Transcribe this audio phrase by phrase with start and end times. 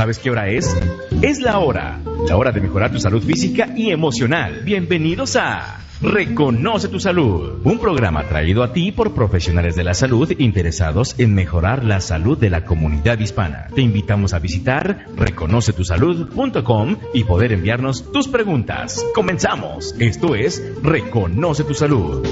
[0.00, 0.74] ¿Sabes qué hora es?
[1.20, 2.00] Es la hora.
[2.26, 4.62] La hora de mejorar tu salud física y emocional.
[4.64, 7.60] Bienvenidos a Reconoce tu Salud.
[7.64, 12.38] Un programa traído a ti por profesionales de la salud interesados en mejorar la salud
[12.38, 13.66] de la comunidad hispana.
[13.74, 19.04] Te invitamos a visitar reconocetusalud.com y poder enviarnos tus preguntas.
[19.14, 19.94] Comenzamos.
[19.98, 22.26] Esto es Reconoce tu Salud.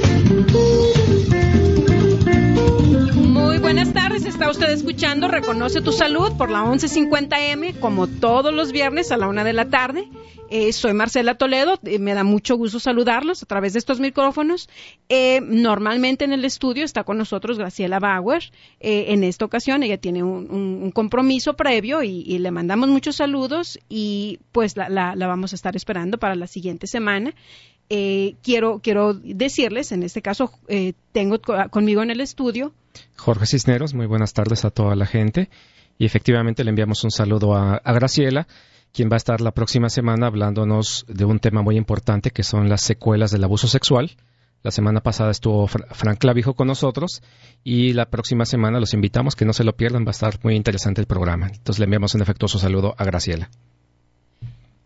[3.61, 9.11] Buenas tardes, está usted escuchando Reconoce tu Salud por la 1150M, como todos los viernes
[9.11, 10.08] a la una de la tarde.
[10.50, 14.68] Eh, soy Marcela Toledo, eh, me da mucho gusto saludarlos a través de estos micrófonos.
[15.08, 18.44] Eh, normalmente en el estudio está con nosotros Graciela Bauer.
[18.81, 24.76] en esta ocasión ella tiene un, compromiso previo y, le mandamos muchos saludos y pues
[24.76, 27.34] la vamos a estar esperando para la siguiente semana.
[27.90, 32.72] Eh, quiero, quiero decirles, en este caso eh, tengo conmigo en el estudio.
[33.16, 35.48] Jorge Cisneros, muy buenas tardes a toda la gente.
[35.98, 38.47] Y efectivamente le enviamos un saludo a, Graciela,
[38.92, 42.69] quien va a estar la próxima semana hablándonos de un tema muy importante que son
[42.69, 44.17] las secuelas del abuso sexual.
[44.62, 47.23] La semana pasada estuvo Frank Clavijo con nosotros
[47.64, 50.55] y la próxima semana los invitamos que no se lo pierdan, va a estar muy
[50.55, 51.47] interesante el programa.
[51.47, 53.51] Entonces le enviamos un afectuoso saludo a Graciela.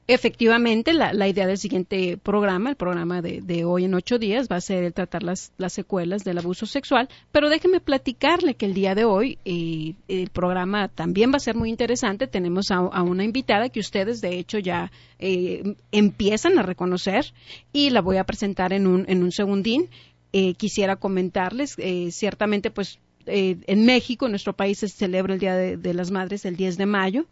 [0.09, 4.61] Efectivamente, la, idea del siguiente programa, el programa de, hoy en ocho días, va a
[4.61, 9.05] ser el tratar las, secuelas del abuso sexual, pero déjeme platicarle que el día de
[9.05, 12.27] hoy eh, el programa también va a ser muy interesante.
[12.27, 17.33] Tenemos a, una invitada que ustedes, de hecho, ya eh, empiezan a reconocer
[17.73, 19.89] y la voy a presentar en un, en un segundín.
[20.33, 21.77] Eh, quisiera comentarles,
[22.11, 26.57] ciertamente, pues en México, en nuestro país, se celebra el Día de, las Madres el
[26.57, 27.27] 10 de mayo.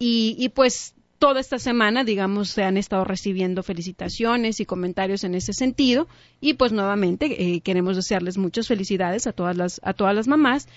[0.00, 5.34] Y, y, pues toda esta semana, digamos, se han estado recibiendo felicitaciones y comentarios en
[5.34, 6.08] ese sentido.
[6.40, 10.68] Y pues nuevamente eh, queremos desearles muchas felicidades a todas las, a todas las mamás.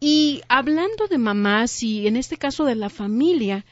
[0.00, 3.64] Y hablando de mamás y en este caso de la familia,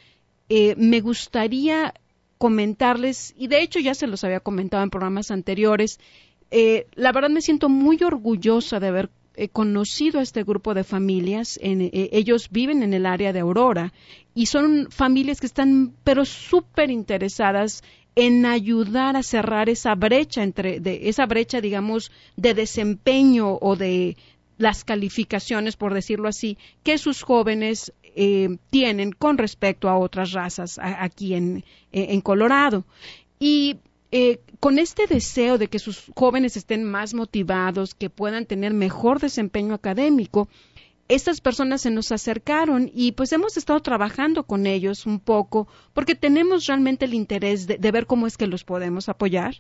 [0.48, 1.94] eh, me gustaría
[2.38, 6.00] comentarles, y de hecho ya se los había comentado en programas anteriores,
[6.50, 10.84] eh, la verdad me siento muy orgullosa de haber He conocido a este grupo de
[10.84, 11.58] familias.
[11.62, 13.92] En, eh, ellos viven en el área de Aurora
[14.34, 17.82] y son familias que están, pero súper interesadas
[18.16, 24.16] en ayudar a cerrar esa brecha entre de, esa brecha digamos de desempeño o de
[24.58, 30.78] las calificaciones por decirlo así que sus jóvenes eh, tienen con respecto a otras razas
[30.82, 32.84] aquí en, eh, en Colorado
[33.38, 33.78] y
[34.12, 39.18] eh, con este deseo de que sus jóvenes estén más motivados, que puedan tener mejor
[39.18, 40.48] desempeño académico,
[41.08, 46.14] estas personas se nos acercaron y pues hemos estado trabajando con ellos un poco porque
[46.14, 49.56] tenemos realmente el interés de, ver cómo es que los podemos apoyar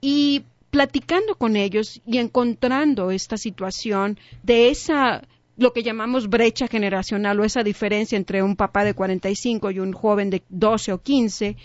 [0.00, 5.22] y platicando con ellos y encontrando esta situación de esa
[5.56, 9.92] lo que llamamos brecha generacional o esa diferencia entre un papá de 45 y un
[9.92, 11.56] joven de 12 o 15,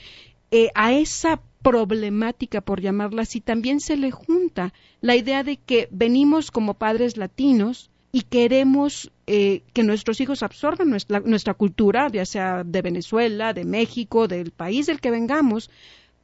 [0.51, 5.87] eh, a esa problemática, por llamarla así, también se le junta la idea de que
[5.91, 12.25] venimos como padres latinos y queremos eh, que nuestros hijos absorban nuestra, nuestra cultura, ya
[12.25, 15.71] sea de Venezuela, de México, del país del que vengamos,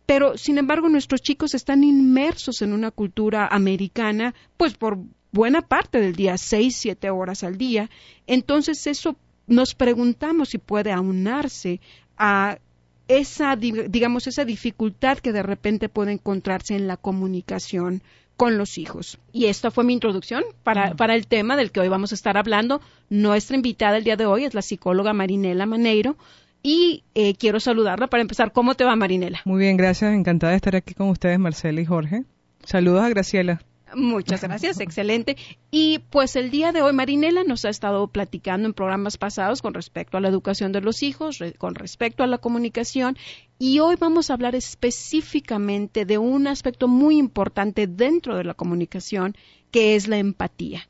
[0.05, 4.99] pero sin embargo nuestros chicos están inmersos en una cultura americana, pues por
[5.31, 7.89] buena parte del día, seis, siete horas al día.
[8.27, 9.15] Entonces eso
[9.47, 11.79] nos preguntamos si puede aunarse
[12.17, 12.59] a
[13.09, 18.01] esa, digamos, esa dificultad que de repente puede encontrarse en la comunicación
[18.37, 19.17] con los hijos.
[19.33, 22.37] Y esta fue mi introducción para, para, el tema del que hoy vamos a estar
[22.37, 22.79] hablando.
[23.09, 26.15] Nuestra invitada el día de hoy es la psicóloga Marinela Maneiro.
[26.61, 28.51] Y eh, quiero saludarla para empezar.
[28.51, 29.41] ¿Cómo te va, Marinela?
[29.43, 30.13] Muy bien, gracias.
[30.13, 32.23] Encantada de estar aquí con ustedes, Marcela y Jorge.
[32.63, 33.61] Saludos a Graciela.
[33.95, 35.37] Muchas gracias, excelente.
[35.71, 39.73] Y pues el día de hoy Marinela nos ha estado platicando en programas pasados con
[39.73, 43.17] respecto a la educación de los hijos, con respecto a la comunicación,
[43.57, 49.35] y hoy vamos a hablar específicamente de un aspecto muy importante dentro de la comunicación,
[49.71, 50.87] que es la empatía.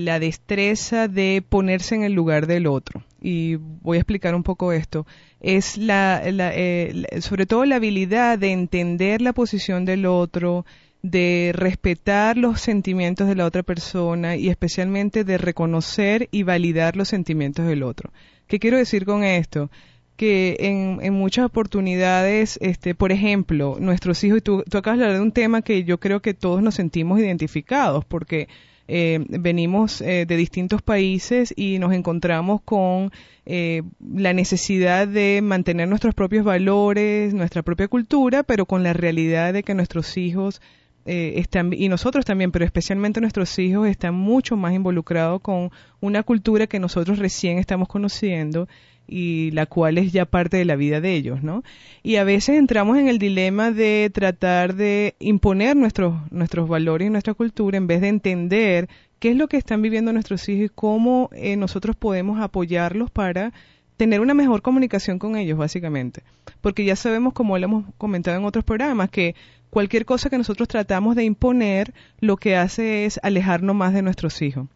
[0.00, 3.03] la destreza de ponerse en el lugar del otro.
[3.21, 5.06] Y voy a explicar un poco esto
[5.44, 10.65] es la, eh, sobre todo la habilidad de entender la posición del otro,
[11.03, 17.09] de respetar los sentimientos de la otra persona y especialmente de reconocer y validar los
[17.09, 18.11] sentimientos del otro.
[18.47, 19.71] ¿Qué quiero decir con esto?
[20.17, 25.06] que en, en, muchas oportunidades, este, por ejemplo, nuestros hijos, y tú, tú acabas de
[25.06, 28.47] hablar de un tema que yo creo que todos nos sentimos identificados, porque
[28.87, 33.13] eh, venimos eh, de distintos países y nos encontramos con
[33.47, 33.83] eh,
[34.15, 39.63] la necesidad de mantener nuestros propios valores, nuestra propia cultura, pero con la realidad de
[39.63, 40.61] que nuestros hijos
[41.07, 45.71] están, y nosotros también, pero especialmente nuestros hijos están mucho más involucrados con
[46.01, 48.69] una cultura que nosotros recién estamos conociendo
[49.06, 51.62] y la cual es ya parte de la vida de ellos, ¿no?
[52.03, 57.11] Y a veces entramos en el dilema de tratar de imponer nuestros, nuestros valores y
[57.11, 60.75] nuestra cultura en vez de entender qué es lo que están viviendo nuestros hijos y
[60.75, 63.53] cómo eh, nosotros podemos apoyarlos para
[63.97, 66.23] tener una mejor comunicación con ellos, básicamente.
[66.61, 69.35] Porque ya sabemos, como lo hemos comentado en otros programas, que
[69.71, 74.43] cualquier cosa que nosotros tratamos de imponer, lo que hace es alejarnos más de nuestros
[74.43, 74.67] hijos.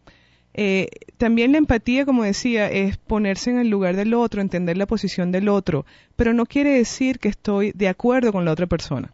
[0.61, 4.87] Eh, también la empatía, como decía, es ponerse en el lugar del otro, entender la
[4.87, 5.85] posición del otro,
[6.17, 9.13] pero no quiere decir que estoy de acuerdo con la otra persona.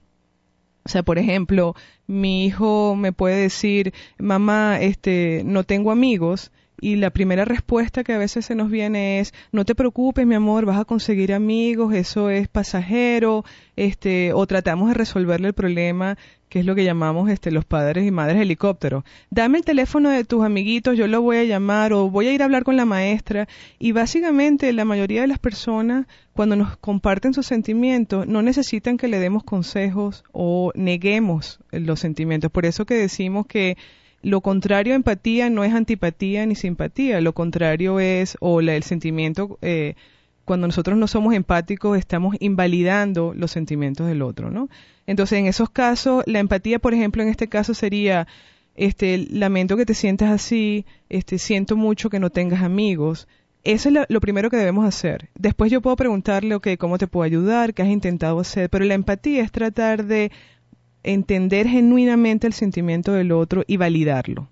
[0.86, 1.76] O sea, por ejemplo,
[2.08, 8.14] mi hijo me puede decir, mamá, este, no tengo amigos, y la primera respuesta que
[8.14, 11.94] a veces se nos viene es no te preocupes mi amor vas a conseguir amigos
[11.94, 13.44] eso es pasajero
[13.76, 16.18] este o tratamos de resolverle el problema
[16.50, 20.24] que es lo que llamamos este los padres y madres helicópteros dame el teléfono de
[20.26, 22.86] tus amiguitos yo lo voy a llamar o voy a ir a hablar con la
[22.86, 23.48] maestra
[23.80, 26.06] y básicamente la mayoría de las personas
[26.36, 32.52] cuando nos comparten sus sentimientos no necesitan que le demos consejos o neguemos los sentimientos.
[32.52, 33.78] Por eso que decimos que
[34.26, 39.60] lo contrario a empatía no es antipatía ni simpatía, lo contrario es, o el sentimiento,
[39.62, 39.94] eh,
[40.46, 44.68] cuando nosotros no somos empáticos, estamos invalidando los sentimientos del otro, ¿no?
[45.06, 48.26] Entonces, en esos casos, la empatía, por ejemplo, en este caso sería,
[48.74, 53.28] este, lamento que te sientas así, este, siento mucho que no tengas amigos.
[53.64, 55.30] Eso es lo, primero que debemos hacer.
[55.36, 57.76] Después yo puedo preguntarle, ok, ¿cómo te puedo ayudar?
[57.76, 58.72] ¿Qué has intentado hacer?
[58.72, 60.32] Pero la empatía es tratar de
[61.06, 64.50] entender genuinamente el sentimiento del otro y validarlo.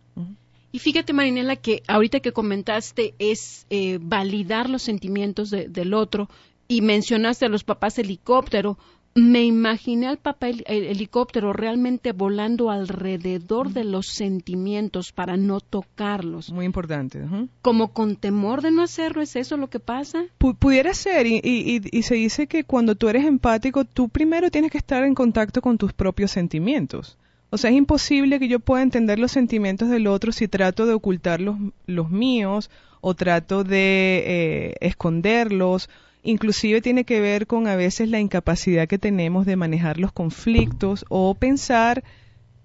[0.71, 6.29] Y fíjate, Marinela, que ahorita que comentaste es eh, validar los sentimientos del otro
[6.67, 8.77] y mencionaste a los papás helicóptero
[9.15, 16.51] me imaginé al papá helicóptero realmente volando alrededor de los sentimientos para no tocarlos.
[16.51, 17.21] Muy importante.
[17.61, 20.25] Como con temor de no hacerlo, ¿es eso lo que pasa?
[20.37, 24.77] pudiera ser, y, y, se dice que cuando tú eres empático, tú primero tienes que
[24.77, 27.17] estar en contacto con tus propios sentimientos.
[27.49, 30.93] O sea, es imposible que yo pueda entender los sentimientos del otro si trato de
[30.93, 35.89] ocultar los, los míos o trato de eh, esconderlos
[36.23, 41.05] inclusive tiene que ver con a veces la incapacidad que tenemos de manejar los conflictos
[41.09, 42.03] o pensar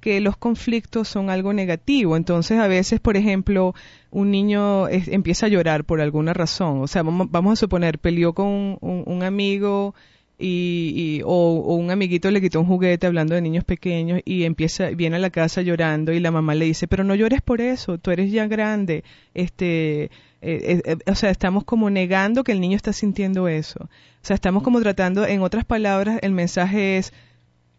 [0.00, 2.16] que los conflictos son algo negativo.
[2.16, 3.74] Entonces, a veces, por ejemplo,
[4.10, 6.80] un niño empieza a llorar por alguna razón.
[6.80, 9.94] O sea, vamos, a suponer, peleó con un, amigo
[10.40, 14.90] y, o, o, un amiguito le quitó un juguete hablando de niños pequeños y empieza,
[14.90, 17.98] viene a la casa llorando y la mamá le dice, pero no llores por eso,
[17.98, 19.02] tú eres ya grande,
[19.34, 23.84] este, eh, eh, o sea, estamos como negando que el niño está sintiendo eso.
[23.84, 27.12] O sea, estamos como tratando, en otras palabras, el mensaje es,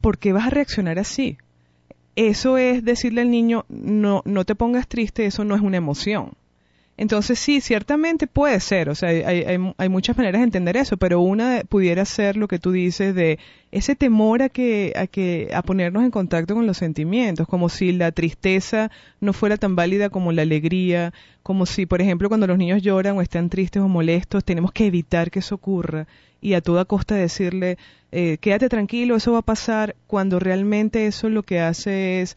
[0.02, 1.38] ¿por qué vas a reaccionar así?
[2.16, 6.34] Eso es decirle al niño, no, no te pongas triste, eso no es una emoción.
[7.00, 11.62] Entonces sí, ciertamente puede ser, o sea, hay, muchas maneras de entender eso, pero una
[11.70, 13.40] pudiera ser lo que tú dices de
[13.72, 17.94] ese temor a que, a que, a ponernos en contacto con los sentimientos, como si
[17.94, 18.92] la tristeza
[19.22, 23.18] no fuera tan válida como la alegría, como si, por ejemplo, cuando los niños lloran
[23.18, 26.06] o están tristes o molestos, tenemos que evitar que eso ocurra
[26.42, 27.78] y a toda costa decirle,
[28.12, 32.36] eh, quédate tranquilo, eso va a pasar, cuando realmente eso lo que hace es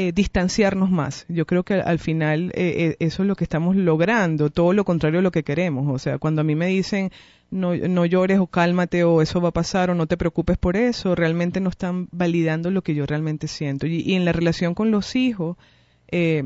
[0.00, 1.26] eh, distanciarnos más.
[1.28, 4.84] Yo creo que al final eh, eh, eso es lo que estamos logrando, todo lo
[4.84, 5.92] contrario a lo que queremos.
[5.92, 7.10] O sea, cuando a mí me dicen
[7.50, 10.76] no, no llores o cálmate o eso va a pasar o no te preocupes por
[10.76, 13.88] eso, realmente no están validando lo que yo realmente siento.
[13.88, 15.56] Y, en la relación con los hijos,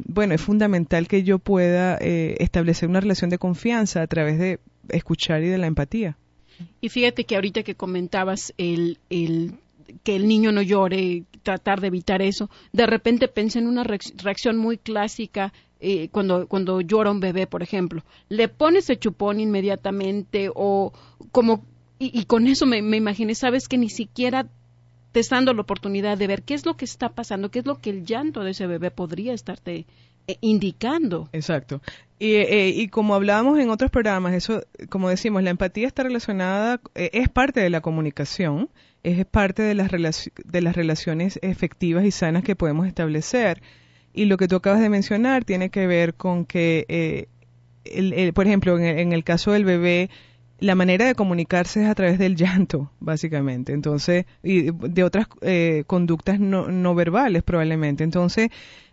[0.06, 5.42] bueno, es fundamental que yo pueda establecer una relación de confianza a través de escuchar
[5.42, 6.16] y de la empatía.
[6.80, 9.56] Y fíjate que ahorita que comentabas el, el
[10.02, 12.50] que el niño no llore, tratar de evitar eso.
[12.72, 17.62] De repente pensé en una reacción muy clásica eh, cuando, cuando llora un bebé, por
[17.62, 18.04] ejemplo.
[18.28, 20.92] Le pones el chupón inmediatamente o
[21.30, 21.64] como...
[21.98, 24.48] Y, con eso me, me imaginé, sabes que ni siquiera
[25.12, 27.66] te está dando la oportunidad de ver qué es lo que está pasando, qué es
[27.66, 29.86] lo que el llanto de ese bebé podría estarte
[30.26, 31.28] eh, indicando.
[31.32, 31.82] Exacto.
[32.18, 36.80] Y, eh, y, como hablábamos en otros programas, eso, como decimos, la empatía está relacionada,
[36.94, 38.70] eh, es parte de la comunicación,
[39.02, 43.62] es parte de las, de las relaciones efectivas y sanas que podemos establecer.
[44.12, 47.28] Y lo que tú acabas de mencionar tiene que ver con que,
[47.84, 50.10] el, por ejemplo, en el, caso del bebé,
[50.58, 53.72] la manera de comunicarse es a través del llanto, básicamente.
[53.72, 55.26] Entonces, y de otras
[55.86, 58.04] conductas no, no verbales, probablemente.
[58.04, 58.50] Entonces,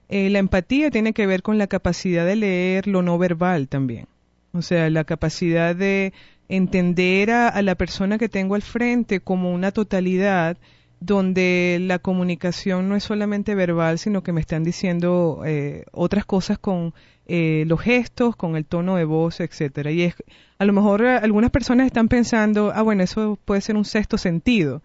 [0.09, 4.07] eh, la empatía tiene que ver con la capacidad de leer lo no verbal también.
[4.53, 6.13] O sea, la capacidad de
[6.49, 10.57] entender a, la persona que tengo al frente como una totalidad
[10.99, 16.57] donde la comunicación no es solamente verbal, sino que me están diciendo eh, otras cosas
[16.59, 16.93] con
[17.27, 19.91] eh, los gestos, con el tono de voz, etcétera.
[19.91, 20.15] Y es,
[20.57, 24.81] a lo mejor algunas personas están pensando, ah, bueno, eso puede ser un sexto sentido.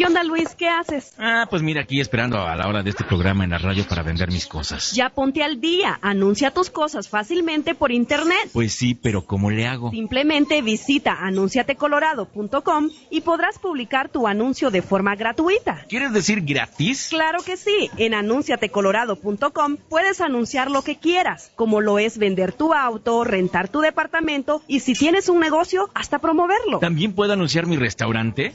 [0.06, 0.54] Onda, Luis?
[0.54, 1.12] ¿Qué haces?
[1.18, 4.02] Ah, pues mira, aquí esperando a la hora de este programa en la radio para
[4.02, 4.92] vender mis cosas.
[4.92, 5.98] Ya ponte al día.
[6.02, 8.50] Anuncia tus cosas fácilmente por internet.
[8.52, 9.90] Pues sí, pero ¿cómo le hago?
[9.90, 15.84] Simplemente visita anunciatecolorado.com y podrás publicar tu anuncio de forma gratuita.
[15.88, 17.08] ¿Quieres decir gratis?
[17.10, 17.90] Claro que sí.
[17.96, 23.80] En anunciatecolorado.com puedes anunciar lo que quieras, como lo es vender tu auto, rentar tu
[23.80, 26.78] departamento y si tienes un negocio, hasta promoverlo.
[26.78, 28.54] ¿También puedo anunciar mi restaurante?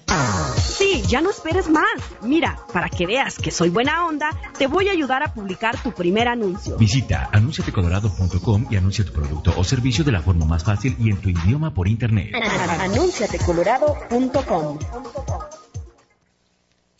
[0.55, 1.89] Sí, ya no esperes más.
[2.21, 4.29] Mira, para que veas que soy buena onda,
[4.59, 6.77] te voy a ayudar a publicar tu primer anuncio.
[6.77, 11.19] Visita anunciatecolorado.com y anuncia tu producto o servicio de la forma más fácil y en
[11.19, 12.31] tu idioma por internet.
[12.79, 14.77] anunciatecolorado.com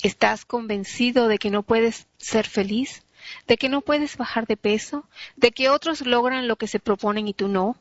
[0.02, 3.04] ¿Estás convencido de que no puedes ser feliz?
[3.46, 5.06] ¿De que no puedes bajar de peso?
[5.36, 7.76] ¿De que otros logran lo que se proponen y tú no?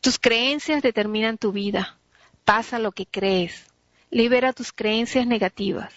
[0.00, 1.98] Tus creencias determinan tu vida.
[2.44, 3.69] Pasa lo que crees.
[4.10, 5.92] Libera tus creencias negativas.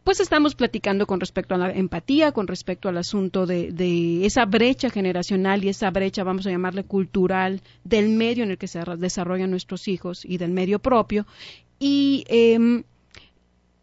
[0.08, 4.88] pues estamos platicando con respecto a la empatía, con respecto al asunto de, esa brecha
[4.88, 9.50] generacional y esa brecha, vamos a llamarle cultural, del medio en el que se desarrollan
[9.50, 11.26] nuestros hijos y del medio propio.
[11.78, 12.84] Y em,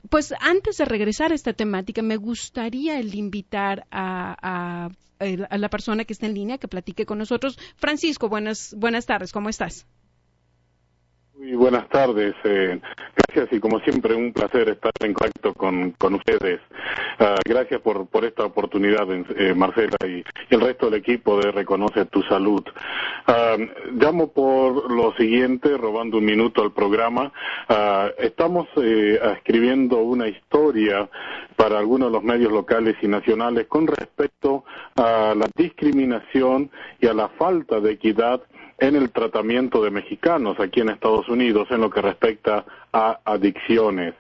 [0.10, 4.90] pues antes de regresar a esta temática, me gustaría el invitar a,
[5.20, 7.60] a, la persona que está en línea que platique con nosotros.
[7.76, 9.86] Francisco, buenas, buenas tardes, ¿cómo estás?
[11.46, 12.34] Muy buenas tardes.
[12.44, 12.80] Eh,
[13.16, 16.60] gracias y como siempre un placer estar en contacto con, con ustedes.
[17.20, 22.06] Uh, gracias por, por esta oportunidad, eh, Marcela y, el resto del equipo de Reconoce
[22.06, 22.64] tu Salud.
[23.28, 23.62] Uh,
[23.92, 27.32] llamo por lo siguiente, robando un minuto al programa.
[27.70, 31.08] Uh, estamos eh, escribiendo una historia
[31.56, 37.14] para algunos de los medios locales y nacionales con respecto a la discriminación y a
[37.14, 38.42] la falta de equidad
[38.78, 44.14] en el tratamiento de mexicanos aquí en Estados Unidos en lo que respecta a adicciones.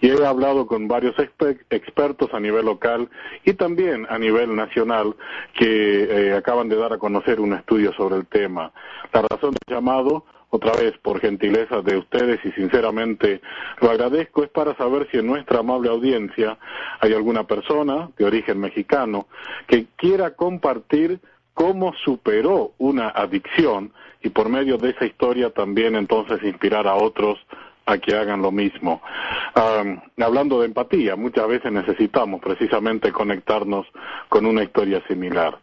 [0.00, 3.08] Y he hablado con varios expertos a nivel local
[3.44, 5.14] y también a nivel nacional
[5.54, 8.72] que eh, acaban de dar a conocer un estudio sobre el tema.
[9.12, 13.40] La razón del llamado otra vez por gentileza de ustedes y sinceramente
[13.80, 16.58] lo agradezco, es para saber si en nuestra amable audiencia
[17.00, 19.28] hay alguna persona de origen mexicano
[19.68, 21.20] que quiera compartir
[21.54, 23.92] cómo superó una adicción
[24.22, 27.38] y por medio de esa historia también entonces inspirar a otros
[27.86, 29.02] a que hagan lo mismo.
[30.18, 33.86] Hablando de empatía, muchas veces necesitamos precisamente conectarnos
[34.28, 35.58] con una historia similar.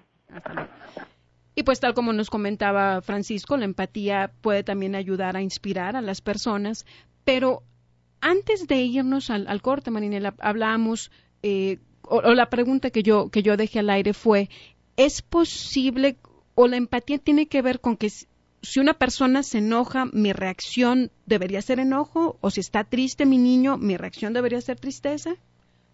[1.60, 6.00] Y pues tal como nos comentaba Francisco, la empatía puede también ayudar a inspirar a
[6.00, 6.86] las personas,
[7.22, 7.62] pero
[8.22, 11.10] antes de irnos al, corte, Marinela, hablamos,
[11.42, 14.48] eh, o, la pregunta que yo, que yo dejé al aire fue,
[14.96, 16.16] ¿es posible
[16.54, 21.10] o la empatía tiene que ver con que si una persona se enoja, mi reacción
[21.26, 25.36] debería ser enojo, o si está triste mi niño, mi reacción debería ser tristeza?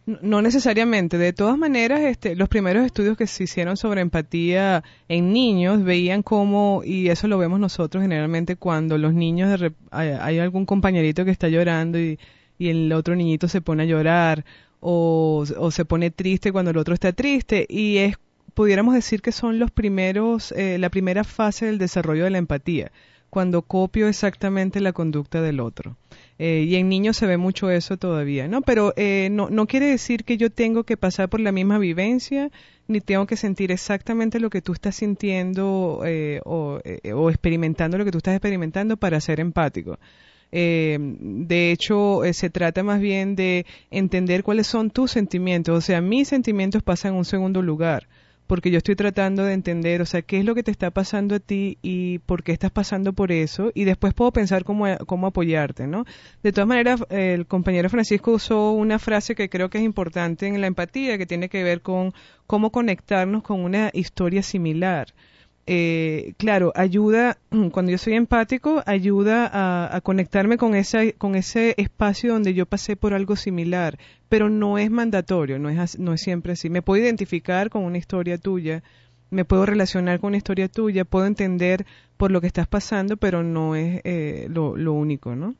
[0.06, 1.18] No necesariamente.
[1.18, 6.22] De todas maneras, este, los primeros estudios que se hicieron sobre empatía en niños veían
[6.22, 11.48] cómo, y eso lo vemos nosotros generalmente cuando los niños, hay, algún compañerito que está
[11.48, 12.18] llorando y,
[12.58, 14.44] el otro niñito se pone a llorar
[14.80, 18.16] o, se pone triste cuando el otro está triste y es,
[18.54, 22.92] pudiéramos decir que son los primeros, eh, la primera fase del desarrollo de la empatía
[23.28, 25.96] cuando copio exactamente la conducta del otro.
[26.38, 28.60] Eh, y en niños se ve mucho eso todavía, ¿no?
[28.60, 32.50] Pero eh, no, no quiere decir que yo tengo que pasar por la misma vivencia,
[32.88, 36.80] ni tengo que sentir exactamente lo que tú estás sintiendo eh, o,
[37.14, 39.98] o, experimentando lo que tú estás experimentando para ser empático.
[40.52, 45.76] de hecho, se trata más bien de entender cuáles son tus sentimientos.
[45.76, 48.06] O sea, mis sentimientos pasan en un segundo lugar
[48.46, 51.36] porque yo estoy tratando de entender, o sea, qué es lo que te está pasando
[51.36, 55.26] a ti y por qué estás pasando por eso, y después puedo pensar cómo, cómo
[55.26, 56.04] apoyarte, ¿no?
[56.42, 60.60] De todas maneras, el compañero Francisco usó una frase que creo que es importante en
[60.60, 62.12] la empatía, que tiene que ver con
[62.46, 65.12] cómo conectarnos con una historia similar
[65.66, 67.38] eh, claro, ayuda,
[67.72, 69.50] cuando yo soy empático, ayuda
[69.96, 73.98] a, conectarme con, esa, con ese espacio donde yo pasé por algo similar,
[74.28, 76.70] pero no es mandatorio, no es, no es siempre así.
[76.70, 78.84] Me puedo identificar con una historia tuya,
[79.30, 81.84] me puedo relacionar con una historia tuya, puedo entender
[82.16, 85.56] por lo que estás pasando, pero no es eh, lo, único, ¿no?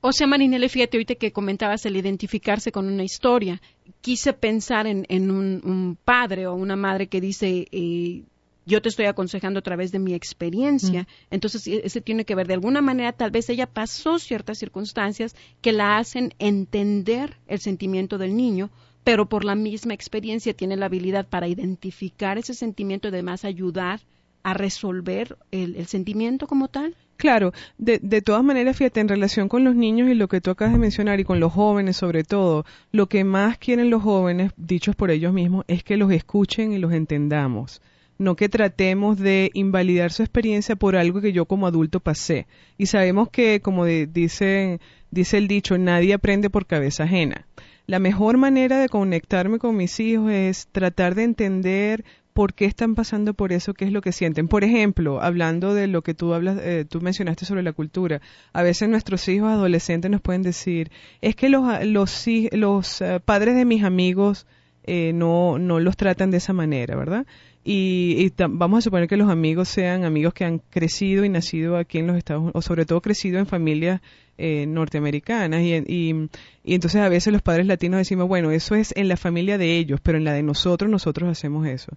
[0.00, 3.60] O sea, Marinelle, fíjate ahorita que comentabas el identificarse con una historia.
[4.00, 8.22] Quise pensar en, en un, un, padre o una madre que dice, eh,
[8.66, 11.02] yo te estoy aconsejando a través de mi experiencia.
[11.02, 11.06] Mm.
[11.30, 15.34] Entonces, e, ese tiene que ver, de alguna manera, tal vez ella pasó ciertas circunstancias
[15.62, 18.70] que la hacen entender el sentimiento del niño,
[19.04, 24.00] pero por la misma experiencia tiene la habilidad para identificar ese sentimiento y además ayudar
[24.42, 26.96] a resolver el, sentimiento como tal.
[27.16, 30.50] Claro, de, de, todas maneras, fíjate, en relación con los niños y lo que tú
[30.50, 34.52] acabas de mencionar y con los jóvenes sobre todo, lo que más quieren los jóvenes,
[34.56, 37.80] dichos por ellos mismos, es que los escuchen y los entendamos
[38.18, 42.46] no que tratemos de invalidar su experiencia por algo que yo como adulto pasé.
[42.78, 47.46] Y sabemos que, como dice, dice el dicho, nadie aprende por cabeza ajena.
[47.86, 52.04] La mejor manera de conectarme con mis hijos es tratar de entender
[52.36, 54.46] por qué están pasando por eso, qué es lo que sienten.
[54.46, 58.20] Por ejemplo, hablando de lo que tú hablas, eh, tú mencionaste sobre la cultura,
[58.52, 60.90] a veces nuestros hijos adolescentes nos pueden decir,
[61.22, 64.46] es que los, los, los eh, padres de mis amigos
[64.84, 67.26] eh, no, no los tratan de esa manera, ¿verdad?
[67.68, 71.98] Y, vamos a suponer que los amigos sean amigos que han crecido y nacido aquí
[71.98, 74.00] en los Estados Unidos, o sobre todo crecido en familias
[74.38, 75.62] norteamericanas.
[75.62, 76.28] Y, y,
[76.62, 79.78] y, entonces a veces los padres latinos decimos, bueno, eso es en la familia de
[79.78, 81.90] ellos, pero en la de nosotros, nosotros hacemos eso.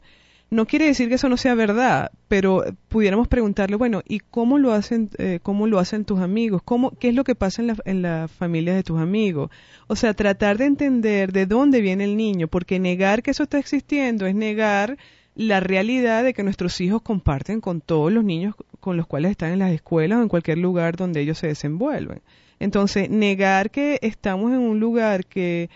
[0.51, 4.73] No quiere decir que eso no sea verdad, pero pudiéramos preguntarle, bueno, ¿y cómo lo
[4.73, 6.63] hacen, eh, cómo lo hacen tus amigos?
[6.65, 9.51] ¿Cómo, ¿Qué es lo que pasa en la, en la familia de tus amigos?
[9.85, 13.59] O sea, tratar de entender de dónde viene el niño, porque negar que eso está
[13.59, 14.97] existiendo es negar
[15.39, 19.53] la realidad de que nuestros hijos comparten con todos los niños con los cuales están
[19.53, 22.21] en las escuelas o en cualquier lugar donde ellos se desenvuelven.
[22.59, 25.69] Entonces, negar que estamos en un lugar que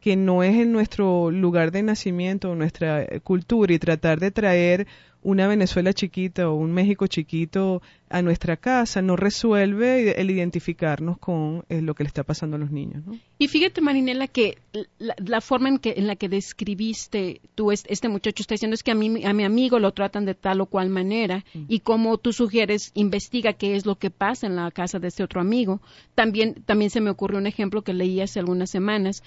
[0.00, 4.86] que no es en nuestro lugar de nacimiento, nuestra cultura, y tratar de traer
[5.22, 11.64] una Venezuela chiquita o un México chiquito a nuestra casa no resuelve el identificarnos con
[11.68, 13.04] eh, lo que le está pasando a los niños.
[13.38, 14.58] Y fíjate, Marinela, que
[14.98, 18.90] la, forma en, que, en la que describiste tú, este muchacho está diciendo es que
[18.90, 21.64] a, mí, a mi amigo lo tratan de tal o cual manera mm.
[21.68, 25.22] y como tú sugieres, investiga qué es lo que pasa en la casa de este
[25.22, 25.80] otro amigo.
[26.14, 29.22] También, también se me ocurrió un ejemplo que leí hace algunas semanas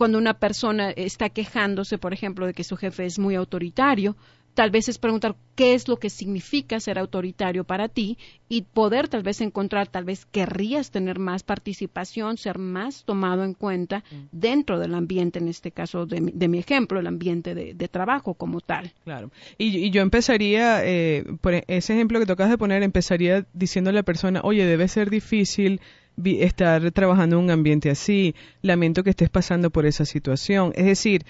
[0.00, 4.16] cuando una persona está quejándose, por ejemplo, de que su jefe es muy autoritario,
[4.54, 9.08] tal vez es preguntar qué es lo que significa ser autoritario para ti y poder
[9.08, 14.16] tal vez encontrar, tal vez querrías tener más participación, ser más tomado en cuenta mm.
[14.32, 18.92] dentro del ambiente, en este caso de mi, ejemplo, el ambiente de, trabajo como tal.
[19.04, 19.30] Claro.
[19.58, 24.02] Y, yo empezaría, eh, por ese ejemplo que tocas de poner, empezaría diciendo a la
[24.02, 25.80] persona, oye, debe ser difícil
[26.24, 30.72] estar trabajando en un ambiente así, lamento que estés pasando por esa situación.
[30.74, 31.24] Es decir,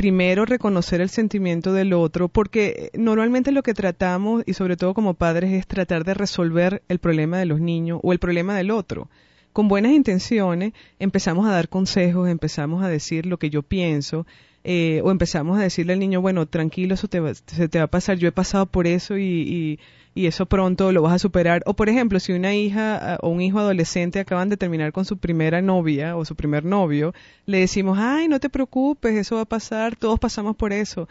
[0.00, 5.12] primero reconocer el sentimiento del otro, porque normalmente lo que tratamos, y sobre todo como
[5.12, 9.10] padres, es tratar de resolver el problema de los niños o el problema del otro.
[9.52, 14.26] Con buenas intenciones empezamos a dar consejos, empezamos a decir lo que yo pienso,
[14.64, 17.90] eh, o empezamos a decirle al niño, bueno, tranquilo, eso te se te va a
[17.90, 19.78] pasar, yo he pasado por eso y y
[20.14, 21.62] eso pronto lo vas a superar.
[21.66, 25.04] O por ejemplo, si una hija ah, o un hijo adolescente acaban de terminar con
[25.04, 27.14] su primera novia o su primer novio,
[27.46, 31.08] le decimos, ay, no te preocupes, eso va a pasar, todos pasamos por eso.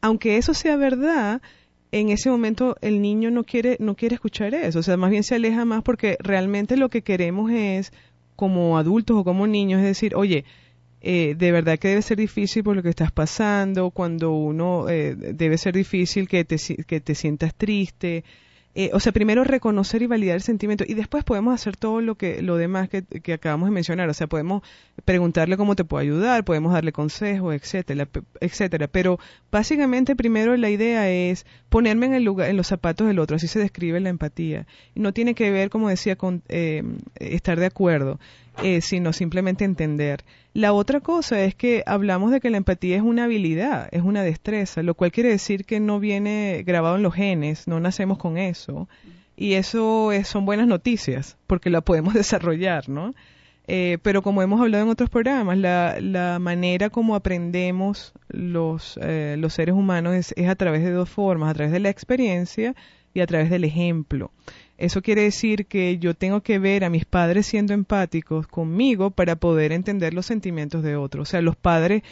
[0.00, 1.40] Aunque eso sea verdad,
[1.92, 5.24] en ese momento el niño no quiere, no quiere escuchar eso, o sea, más bien
[5.24, 7.92] se aleja más porque realmente lo que queremos es,
[8.36, 10.44] como adultos o como niños, es decir, oye,
[11.08, 15.14] eh, de verdad que debe ser difícil por lo que estás pasando, cuando uno eh,
[15.14, 18.24] debe ser difícil que te, que te sientas triste.
[18.74, 22.16] Eh, o sea, primero reconocer y validar el sentimiento y después podemos hacer todo lo
[22.16, 24.08] que lo demás que, que, acabamos de mencionar.
[24.08, 24.62] O sea, podemos
[25.04, 28.08] preguntarle cómo te puedo ayudar, podemos darle consejos, etcétera,
[28.40, 28.88] etcétera.
[28.88, 29.20] Pero
[29.52, 33.36] básicamente primero la idea es ponerme en el lugar, en los zapatos del otro.
[33.36, 34.66] Así se describe la empatía.
[34.96, 38.18] No tiene que ver, como decía, con estar de acuerdo.
[38.62, 40.24] Eh, sino simplemente entender.
[40.54, 44.22] La otra cosa es que hablamos de que la empatía es una habilidad, es una
[44.22, 48.38] destreza, lo cual quiere decir que no viene grabado en los genes, no nacemos con
[48.38, 48.88] eso.
[49.36, 53.14] Y eso son buenas noticias, porque la podemos desarrollar, ¿no?
[53.68, 59.52] Eh, pero como hemos hablado en otros programas, la, manera como aprendemos los, eh, los
[59.52, 62.74] seres humanos es, es, a través de dos formas, a través de la experiencia
[63.12, 64.30] y a través del ejemplo.
[64.78, 69.36] Eso quiere decir que yo tengo que ver a mis padres siendo empáticos conmigo para
[69.36, 71.28] poder entender los sentimientos de otros.
[71.28, 72.02] O sea, los padres,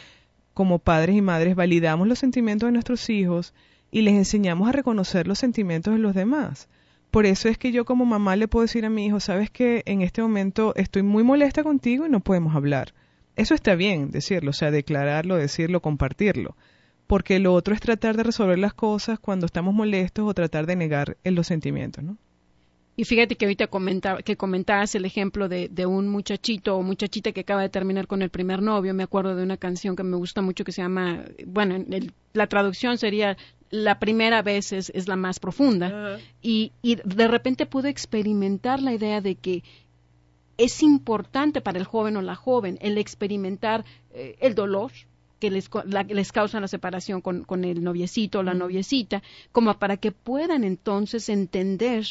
[0.55, 3.53] como padres y madres, validamos los sentimientos de nuestros hijos
[3.91, 6.69] y les enseñamos a reconocer los sentimientos de los demás.
[7.11, 9.83] Por eso es que yo como mamá le puedo decir a mi hijo, sabes que
[9.87, 12.93] en este momento estoy muy molesta contigo y no podemos hablar.
[13.37, 16.57] Eso está bien decirlo, o sea, declararlo, decirlo, compartirlo.
[17.07, 20.77] Porque lo otro es tratar de resolver las cosas cuando estamos molestos o tratar de
[20.77, 22.17] negar los sentimientos, ¿no?
[22.97, 27.33] Y fíjate que ahorita comentaba, que comentabas el ejemplo de, de, un muchachito o muchachita
[27.33, 28.95] que acaba de terminar con el primer novio.
[28.95, 31.85] Me acuerdo de una canción que me gusta mucho que se llama, bueno,
[32.33, 33.37] la traducción sería
[33.71, 36.19] La primera vez es, es la más profunda.
[36.41, 39.65] y, y de repente pude experimentar la idea de que
[40.57, 44.93] es importante para el joven o la joven el experimentar eh, el dolor,
[45.41, 45.69] que les,
[46.09, 50.65] les causa la separación con, con, el noviecito o la noviecita, como para que puedan
[50.65, 52.07] entonces entender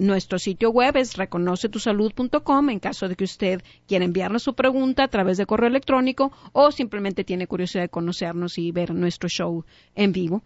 [0.00, 5.08] nuestro sitio web es reconocetusalud.com en caso de que usted quiera enviarnos su pregunta a
[5.08, 10.12] través de correo electrónico o simplemente tiene curiosidad de conocernos y ver nuestro show en
[10.12, 10.42] vivo.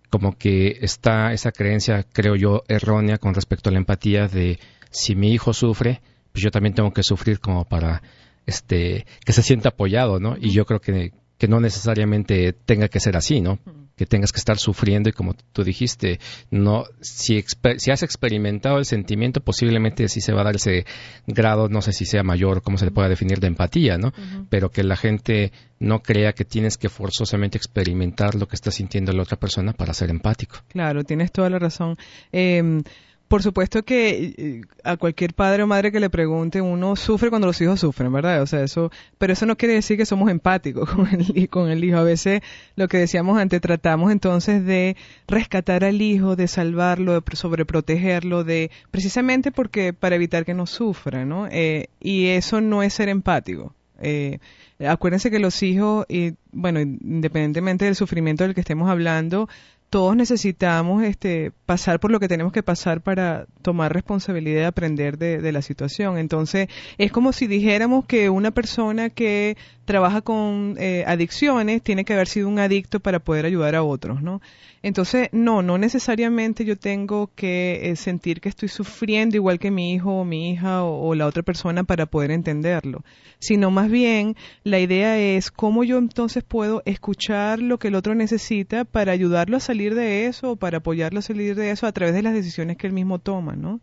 [0.10, 5.15] como que está esa creencia, creo yo, errónea con respecto a la empatía de si
[5.15, 8.02] mi hijo sufre, pues yo también tengo que sufrir como para
[8.46, 10.36] este que se sienta apoyado, ¿no?
[10.39, 13.60] Y yo creo que que no necesariamente tenga que ser así, ¿no?
[13.95, 16.19] Que tengas que estar sufriendo y como tú dijiste,
[16.52, 17.43] no, si,
[17.78, 20.86] si has experimentado el sentimiento, posiblemente sí se va a dar ese
[21.28, 24.13] grado, no sé si sea mayor, cómo se le pueda definir de empatía, ¿no?
[24.49, 29.13] Pero que la gente no crea que tienes que forzosamente experimentar lo que está sintiendo
[29.13, 30.58] la otra persona para ser empático.
[30.67, 31.97] Claro, tienes toda la razón.
[32.34, 32.82] Eh,
[33.30, 37.46] por supuesto que eh, a cualquier padre o madre que le pregunte, uno sufre cuando
[37.46, 38.42] los hijos sufren, ¿verdad?
[38.42, 41.84] O sea, eso, pero eso no quiere decir que somos empáticos con el, con el
[41.84, 41.98] hijo.
[41.98, 42.42] A veces,
[42.76, 48.72] lo que decíamos antes, tratamos entonces de rescatar al hijo, de salvarlo, de sobreprotegerlo, de,
[48.89, 51.48] precisamente porque, para evitar que no sufra, ¿no?
[51.52, 53.76] Eh, y eso no es ser empático.
[54.02, 54.39] Eh,
[54.80, 59.48] acuérdense que los hijos, y, bueno, independientemente del sufrimiento del que estemos hablando,
[59.89, 65.17] todos necesitamos este, pasar por lo que tenemos que pasar para tomar responsabilidad y aprender
[65.17, 66.17] de, la situación.
[66.17, 72.13] Entonces, es como si dijéramos que una persona que trabaja con eh, adicciones tiene que
[72.13, 74.41] haber sido un adicto para poder ayudar a otros, ¿no?
[74.82, 79.93] Entonces, no, no necesariamente yo tengo que eh, sentir que estoy sufriendo igual que mi
[79.93, 83.04] hijo o mi hija o, la otra persona para poder entenderlo,
[83.39, 88.15] sino más bien la idea es cómo yo entonces puedo escuchar lo que el otro
[88.15, 92.13] necesita para ayudarlo a salir de eso para apoyarlo a salir de eso a través
[92.13, 93.82] de las decisiones que él mismo toma, ¿no?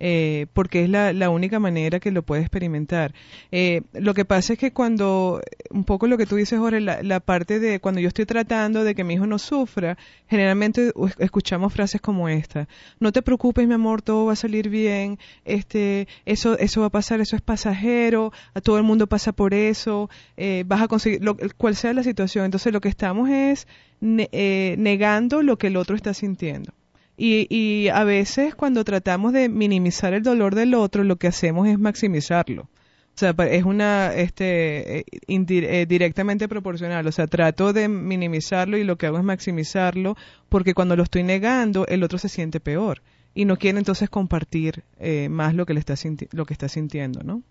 [0.00, 3.14] Eh, porque es la, la, única manera que lo puede experimentar.
[3.50, 7.02] Eh, lo que pasa es que cuando, un poco lo que tú dices, Jorge, la,
[7.02, 9.96] la, parte de cuando yo estoy tratando de que mi hijo no sufra,
[10.28, 12.68] generalmente escuchamos frases como esta,
[13.00, 16.90] no te preocupes mi amor, todo va a salir bien, este, eso, eso va a
[16.90, 21.22] pasar, eso es pasajero, a todo el mundo pasa por eso, eh, vas a conseguir,
[21.22, 22.44] lo, cual sea la situación.
[22.44, 23.66] Entonces lo que estamos es
[24.02, 26.72] eh, negando lo que el otro está sintiendo.
[27.16, 31.66] Y, y a veces cuando tratamos de minimizar el dolor del otro, lo que hacemos
[31.68, 32.68] es maximizarlo.
[33.16, 37.06] O sea, es una, este, eh, eh, directamente proporcional.
[37.06, 40.16] O sea, trato de minimizarlo y lo que hago es maximizarlo
[40.50, 43.00] porque cuando lo estoy negando, el otro se siente peor
[43.34, 45.94] y no quiere entonces compartir eh, más lo que le está
[46.32, 47.42] lo que está sintiendo, ¿no?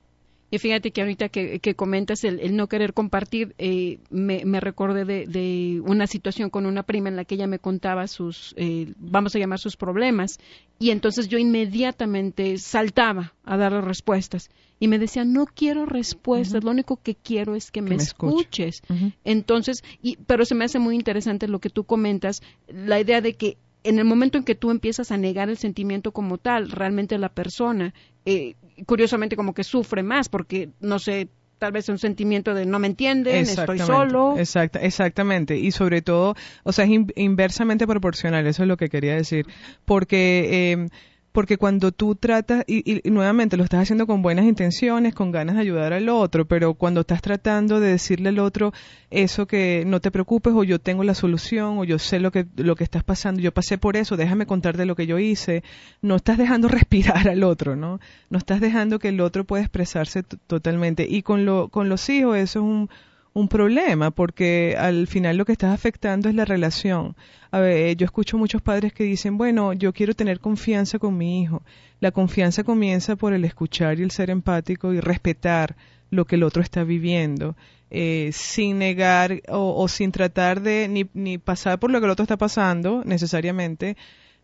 [0.51, 5.81] Y fíjate que ahorita que, comentas el, no querer compartir, eh, me, me, recordé de,
[5.83, 9.39] una situación con una prima en la que ella me contaba sus, eh, vamos a
[9.39, 10.39] llamar sus problemas,
[10.77, 14.49] y entonces yo inmediatamente saltaba a dar las respuestas.
[14.79, 18.83] Y me decía, no quiero respuestas, lo único que quiero es que, me, escuches.
[19.23, 23.33] Entonces, y, pero se me hace muy interesante lo que tú comentas, la idea de
[23.33, 27.17] que en el momento en que tú empiezas a negar el sentimiento como tal, realmente
[27.19, 27.93] la persona,
[28.25, 32.79] eh, curiosamente como que sufre más porque, no sé, tal vez un sentimiento de no
[32.79, 34.35] me entienden, estoy solo.
[34.37, 35.57] Exacta, exactamente.
[35.57, 39.45] Y sobre todo, o sea, es inversamente proporcional, eso es lo que quería decir.
[39.85, 40.87] Porque eh,
[41.35, 45.61] porque cuando tú tratas, y, nuevamente lo estás haciendo con buenas intenciones, con ganas de
[45.61, 48.71] ayudar al otro, pero cuando estás tratando de decirle al otro
[49.11, 52.45] eso que no te preocupes o yo tengo la solución o yo sé lo que,
[52.55, 55.61] lo que estás pasando, yo pasé por eso, déjame contar de lo que yo hice,
[56.01, 57.99] no estás dejando respirar al otro, ¿no?
[58.29, 61.05] No estás dejando que el otro pueda expresarse totalmente.
[61.09, 62.89] Y con, lo, con los hijos eso es un
[63.35, 67.17] un problema porque al final lo que estás afectando es la relación.
[67.51, 71.41] A ver, yo escucho muchos padres que dicen, bueno, yo quiero tener confianza con mi
[71.41, 71.61] hijo.
[71.99, 75.75] La confianza comienza por el escuchar y el ser empático y respetar
[76.11, 77.57] lo que el otro está viviendo,
[77.91, 82.23] eh, sin negar o, sin tratar de ni, ni pasar por lo que el otro
[82.23, 83.97] está pasando necesariamente,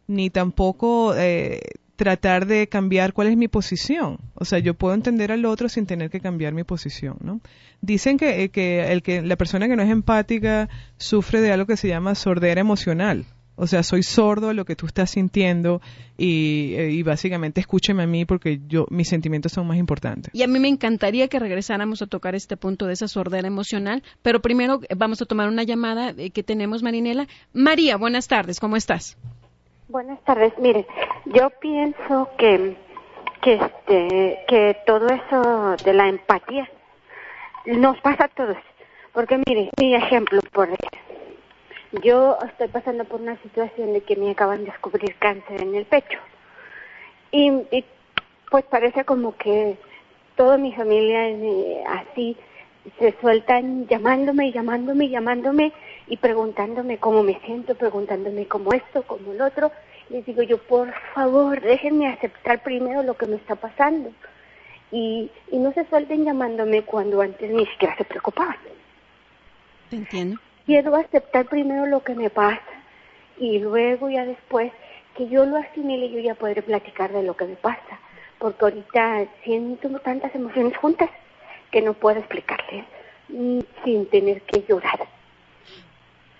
[0.08, 1.62] ni tampoco eh,
[2.02, 4.18] tratar de cambiar cuál es mi posición.
[4.34, 7.42] O sea, yo puedo entender al otro sin tener que cambiar mi posición, ¿no?
[7.80, 11.68] Dicen que, eh, que, el que la persona que no es empática sufre de algo
[11.68, 13.28] que se llama sordera emocional.
[13.56, 15.80] O sea, soy sordo a lo que tú estás sintiendo
[16.18, 20.34] y, eh, y, básicamente escúcheme a mí porque yo mis sentimientos son más importantes.
[20.34, 24.02] Y a mí me encantaría que regresáramos a tocar este punto de esa sordera emocional,
[24.24, 27.28] pero primero eh, vamos a tomar una llamada que tenemos, Marinela.
[27.54, 29.18] María, buenas tardes, ¿cómo estás?
[29.91, 30.58] Buenas tardes.
[30.58, 30.88] Mire,
[31.25, 32.77] yo pienso que
[33.41, 36.69] que este que todo eso de la empatía
[37.65, 38.56] nos pasa a todos.
[39.12, 40.69] Porque mire, mi ejemplo por
[42.01, 45.84] yo estoy pasando por una situación de que me acaban de descubrir cáncer en el
[45.84, 46.19] pecho.
[47.32, 47.84] Y, y
[48.49, 49.77] pues parece como que
[50.38, 52.38] toda mi familia eh, así
[52.97, 55.73] se sueltan llamándome y llamándome y llamándome
[56.08, 59.72] y preguntándome cómo me siento, preguntándome cómo esto, cómo el otro.
[60.10, 64.12] Les digo yo, por favor, déjenme aceptar primero lo que me está pasando.
[64.92, 68.58] Y, y no se suelten llamándome cuando antes ni siquiera se preocupaban.
[69.90, 70.40] entiendo.
[70.66, 72.62] Quiero aceptar primero lo que me pasa
[73.38, 74.72] y luego ya después
[75.16, 78.00] que yo lo asimile yo ya podré platicar de lo que me pasa.
[78.38, 81.10] Porque ahorita siento tantas emociones juntas
[81.72, 82.86] que no puedo explicarles
[83.30, 85.00] mm, sin tener que llorar.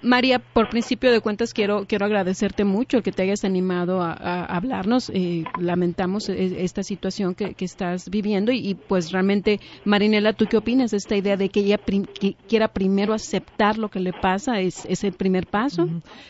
[0.02, 5.12] María, por principio de cuentas quiero quiero agradecerte mucho que te hayas animado a, hablarnos.
[5.14, 10.92] Eh, lamentamos e, esta situación que, estás viviendo y, pues realmente, Marinela, ¿tú qué opinas
[10.92, 11.80] de esta idea de que ella
[12.50, 14.60] quiera primero aceptar lo que le pasa?
[14.60, 15.88] ¿Es, es el primer paso?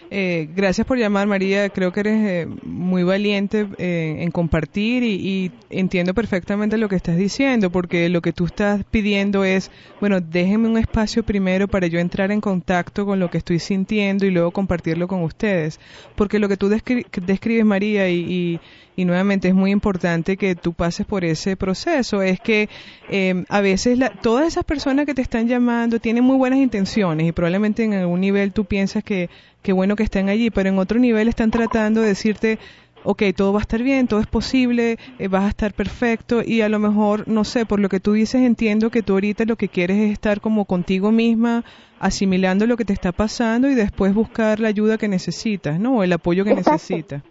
[0.09, 1.69] Eh, gracias por llamar, María.
[1.69, 7.17] Creo que eres eh, muy valiente en compartir y, y entiendo perfectamente lo que estás
[7.17, 11.99] diciendo porque lo que tú estás pidiendo es, bueno, déjenme un espacio primero para yo
[11.99, 15.79] entrar en contacto con lo que estoy sintiendo y luego compartirlo con ustedes.
[16.15, 18.59] Porque lo que tú describes, María, y,
[18.97, 22.69] nuevamente es muy importante que tú pases por ese proceso, es que
[23.09, 27.31] eh, a veces todas esas personas que te están llamando tienen muy buenas intenciones y
[27.31, 29.31] probablemente en algún nivel tú piensas que,
[29.63, 32.59] que bueno que están allí, pero en otro nivel están tratando de decirte
[33.03, 36.61] ok, todo va a estar bien, todo es posible, eh, vas a estar perfecto y
[36.61, 39.55] a lo mejor, no sé, por lo que tú dices, entiendo que tú ahorita lo
[39.55, 41.63] que quieres es estar como contigo misma,
[42.01, 45.97] asimilando lo que te está pasando y después buscar la ayuda que necesitas, ¿no?
[45.97, 47.21] O el apoyo que necesitas.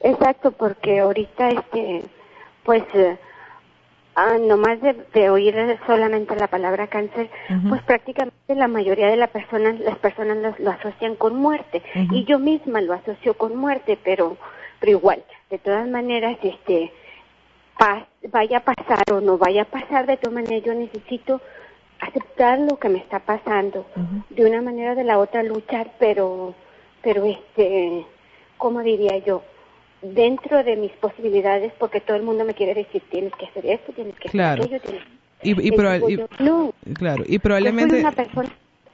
[0.00, 2.04] Exacto, porque ahorita, este,
[2.62, 3.18] pues, eh,
[4.14, 5.54] ah, nomás de, oír
[5.86, 7.28] solamente la palabra cáncer,
[7.68, 11.82] pues prácticamente la mayoría de las personas, las personas lo, asocian con muerte.
[12.12, 14.36] Y yo misma lo asocio con muerte, pero
[14.80, 16.92] pero igual, de todas maneras, este,
[18.30, 21.40] vaya a pasar o no vaya a pasar, de todas maneras yo necesito
[22.00, 23.86] aceptar lo que me está pasando,
[24.30, 26.54] de una manera o de la otra luchar, pero,
[27.02, 28.04] pero este,
[28.56, 29.42] ¿cómo diría yo?
[30.00, 33.92] Dentro de mis posibilidades, porque todo el mundo me quiere decir, tienes que hacer esto,
[33.92, 35.02] tienes que hacer aquello, tienes
[35.42, 35.70] y, y,
[36.40, 38.00] no, claro, y probablemente...
[38.00, 38.48] una persona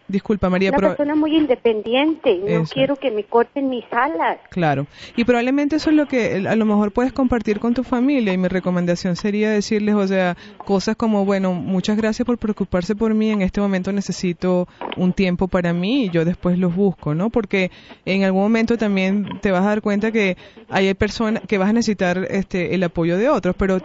[0.06, 4.38] Disculpa, María, una persona muy independiente no quiero que me corten mis alas.
[4.50, 4.86] Claro,
[5.16, 8.38] y probablemente eso es lo que a lo mejor puedes compartir con tu familia y
[8.38, 13.30] mi recomendación sería decirles, o sea, cosas como, bueno, muchas gracias por preocuparse por mí,
[13.30, 17.30] en este momento necesito un tiempo para mí y yo después los busco, ¿no?
[17.30, 17.70] Porque
[18.04, 20.36] en algún momento también te vas a dar cuenta que
[20.68, 23.80] hay personas que vas a necesitar este el apoyo de otros, pero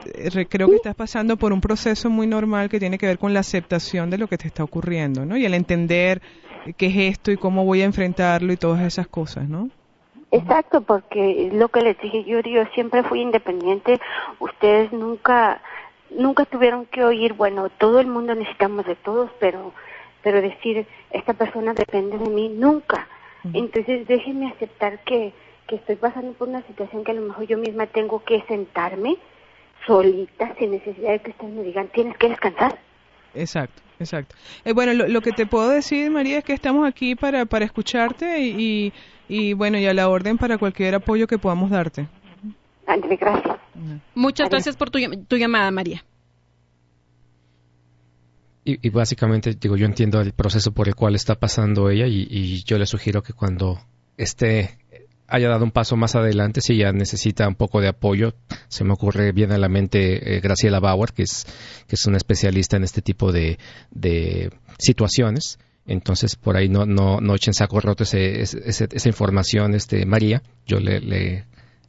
[0.49, 3.39] creo que estás pasando por un proceso muy normal que tiene que ver con la
[3.39, 5.37] aceptación de lo que te está ocurriendo, ¿no?
[5.37, 6.08] Y el entender
[6.77, 9.69] qué es esto y cómo voy a enfrentarlo y todas esas cosas, ¿no?
[10.31, 13.99] Exacto, porque lo que les dije yo, yo siempre fui independiente,
[14.39, 15.61] ustedes nunca
[16.11, 19.73] nunca tuvieron que oír, bueno, todo el mundo necesitamos de todos, pero
[20.21, 23.07] pero decir esta persona depende de mí nunca.
[23.53, 25.33] Entonces déjenme aceptar que
[25.67, 29.17] que estoy pasando por una situación que a lo mejor yo misma tengo que sentarme
[29.85, 32.79] solita sin necesidad de que ustedes me digan, tienes que descansar.
[33.33, 33.81] Exacto.
[33.99, 34.35] Exacto.
[34.63, 38.39] Eh, bueno, lo, que te puedo decir, María, es que estamos aquí para, para escucharte
[38.39, 38.93] y,
[39.27, 42.07] y, bueno, y a la orden para cualquier apoyo que podamos darte.
[42.87, 43.57] gracias.
[44.15, 46.05] Muchas gracias por tu, tu llamada, María.
[48.63, 52.25] Y, y, básicamente, digo, yo entiendo el proceso por el cual está pasando ella y,
[52.29, 53.79] y yo le sugiero que cuando
[54.15, 54.77] esté
[55.29, 58.33] haya dado un paso más adelante, si ella necesita un poco de apoyo,
[58.67, 61.45] se me ocurre bien a la mente eh, Graciela Bauer, que es,
[61.87, 63.59] que es una especialista en este tipo de,
[63.91, 65.59] de situaciones.
[65.85, 70.43] Entonces, por ahí no, no, no echen saco roto ese, esa información, este, María.
[70.67, 71.45] Yo le, le,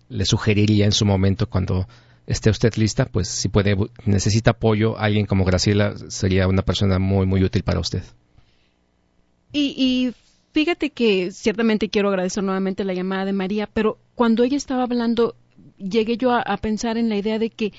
[0.08, 1.86] le, sugeriría en su momento, cuando
[2.26, 3.76] esté usted lista, pues si puede,
[4.06, 8.02] necesita apoyo, alguien como Graciela sería una persona muy, muy útil para usted.
[9.52, 10.14] Y, y
[10.52, 15.36] Fíjate que ciertamente quiero agradecer nuevamente la llamada de María, pero cuando ella estaba hablando,
[15.78, 17.72] llegué yo a, pensar en la idea de que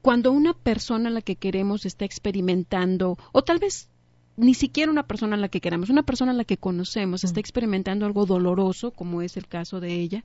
[0.00, 3.88] cuando una persona a la que queremos está experimentando, o tal vez
[4.36, 7.40] ni siquiera una persona a la que queramos, una persona a la que conocemos está
[7.40, 10.24] experimentando algo doloroso, como es el caso de ella,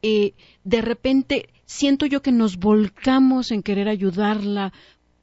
[0.00, 0.32] eh,
[0.64, 4.72] de repente siento yo que nos volcamos en querer ayudarla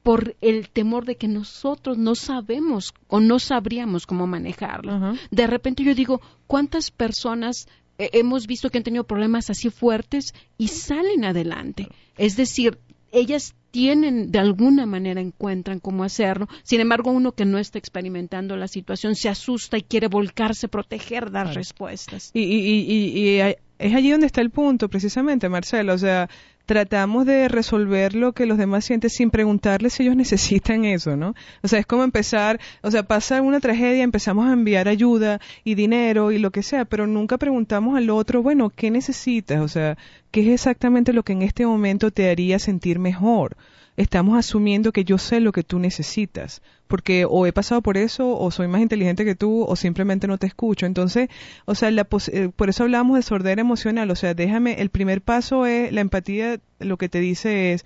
[0.04, 5.14] por el temor de que nosotros no sabemos o no sabríamos cómo manejarlo.
[5.32, 10.70] De repente yo digo, ¿cuántas personas hemos visto que han tenido problemas así fuertes y
[10.70, 11.90] salen adelante?
[12.18, 12.80] Es decir,
[13.12, 16.48] ellas tienen de alguna manera encuentran cómo hacerlo.
[16.64, 21.32] Sin embargo, uno que no está experimentando la situación se asusta y quiere volcarse, proteger,
[21.32, 22.32] dar respuestas.
[22.34, 23.40] Y, y, y,
[23.80, 25.94] es allí donde está el punto, precisamente, Marcelo.
[25.94, 26.30] O sea,
[26.70, 31.34] tratamos de resolver lo que los demás sienten sin preguntarles si ellos necesitan eso, ¿no?
[31.64, 35.74] O sea, es como empezar, o sea, pasa una tragedia, empezamos a enviar ayuda y
[35.74, 39.62] dinero y lo que sea, pero nunca preguntamos al otro, bueno, ¿qué necesitas?
[39.62, 39.98] O sea,
[40.30, 43.58] ¿qué es exactamente lo que en este momento te haría sentir mejor?
[44.00, 48.38] Estamos asumiendo que yo sé lo que tú necesitas, porque o he pasado por eso,
[48.38, 50.86] o soy más inteligente que tú, o simplemente no te escucho.
[50.86, 51.28] Entonces,
[51.66, 55.22] o sea, la eh, por eso hablamos de sordera emocional, o sea, déjame, el primer
[55.22, 57.86] paso es, la empatía lo que te dice es,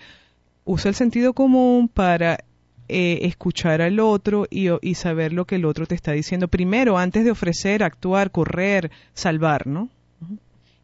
[0.65, 2.45] usa el sentido común para
[2.89, 6.99] eh, escuchar al otro y, y saber lo que el otro te está diciendo primero,
[6.99, 9.89] antes de ofrecer, actuar, correr, salvar, ¿no?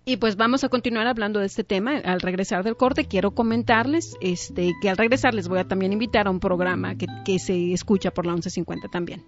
[0.06, 1.98] Y pues vamos a continuar hablando de este tema.
[1.98, 6.28] Al regresar del corte, quiero comentarles este, que al regresar les voy a también invitar
[6.28, 9.24] a un programa que, que se escucha por la 1150 también.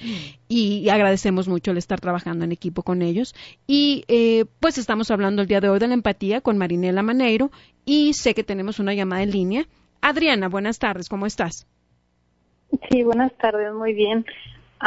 [0.50, 3.36] Y, agradecemos mucho el estar trabajando en equipo con ellos.
[3.68, 7.52] Y eh, pues estamos hablando el día de hoy de la empatía con Marinela Maneiro.
[7.86, 9.68] Y sé que tenemos una llamada en línea.
[10.02, 11.68] Adriana, buenas tardes, ¿cómo estás?
[12.90, 14.26] Sí, buenas tardes, muy bien.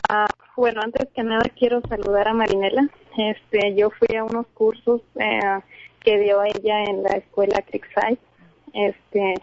[0.09, 0.27] Ah,
[0.57, 2.89] bueno, antes que nada quiero saludar a Marinela.
[3.17, 5.61] Este, yo fui a unos cursos eh,
[6.01, 8.19] que dio ella en la escuela Creekside.
[8.73, 9.35] Este,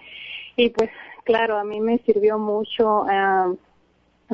[0.58, 0.89] y pues
[1.24, 3.54] claro, a mí me sirvió mucho, ah,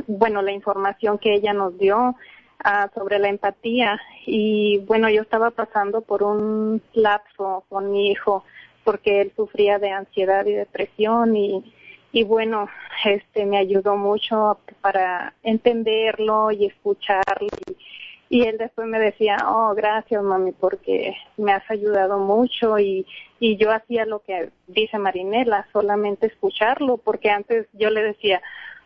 [0.08, 2.16] bueno, la información que ella nos dio
[2.64, 4.00] ah, sobre la empatía.
[4.26, 8.44] Y bueno, yo estaba pasando por un lapso con mi hijo
[8.84, 11.74] porque él sufría de ansiedad y depresión y
[12.12, 12.68] y bueno,
[13.06, 17.48] este me ayudó mucho para entenderlo y escucharlo
[18.32, 23.08] y, él después me decía, oh, gracias mami porque me has ayudado mucho y,
[23.40, 28.40] y yo hacía lo que dice Marinela, solamente escucharlo porque antes yo le decía,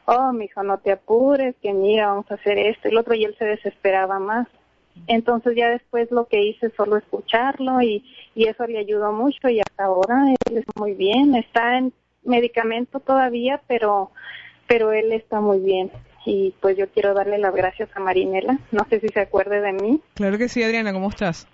[0.06, 3.16] oh, mi hijo, no te apures, que mira, vamos a hacer esto y lo otro
[3.16, 4.48] y él se desesperaba más.
[5.08, 8.06] Entonces ya después lo que hice solo escucharlo y,
[8.36, 11.92] y eso le ayudó mucho y hasta ahora él es muy bien, está en
[12.26, 14.12] medicamento todavía, pero,
[14.68, 15.92] pero él está muy bien.
[16.26, 18.58] Y pues yo quiero darle las gracias a Marinela.
[18.72, 20.02] No sé si se acuerde de mí.
[20.14, 21.48] Claro que sí, Adriana, ¿cómo estás?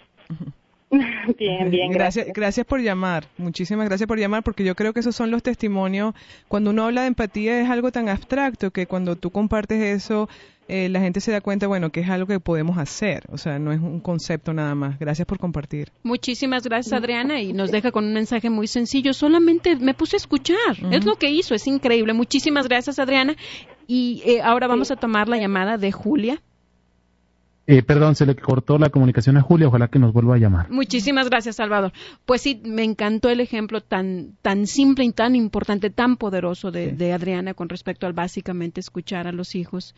[1.38, 1.92] bien, bien.
[1.92, 2.28] Gracias.
[2.34, 3.26] gracias, por llamar.
[3.38, 6.14] Muchísimas gracias por llamar porque yo creo que esos son los testimonios.
[6.48, 10.28] Cuando uno habla de empatía es algo tan abstracto que cuando tú compartes eso
[10.70, 13.58] eh, la gente se da cuenta, bueno, que es algo que podemos hacer, o sea,
[13.58, 15.00] no es un concepto nada más.
[15.00, 15.92] Gracias por compartir.
[16.04, 19.14] Muchísimas gracias, Adriana, y nos deja con un mensaje muy sencillo.
[19.14, 22.14] Solamente me puse a escuchar, es lo que hizo, es increíble.
[22.14, 23.36] Muchísimas gracias, Adriana.
[23.88, 26.40] Y eh, ahora vamos a tomar la llamada de Julia.
[27.72, 30.72] Eh, perdón, se le cortó la comunicación a Julia, ojalá que nos vuelva a llamar.
[30.72, 31.94] Muchísimas gracias, Salvador.
[32.26, 36.94] Pues sí, me encantó el ejemplo tan, tan simple y tan importante, tan poderoso de,
[36.94, 39.94] de Adriana con respecto al básicamente escuchar a los hijos.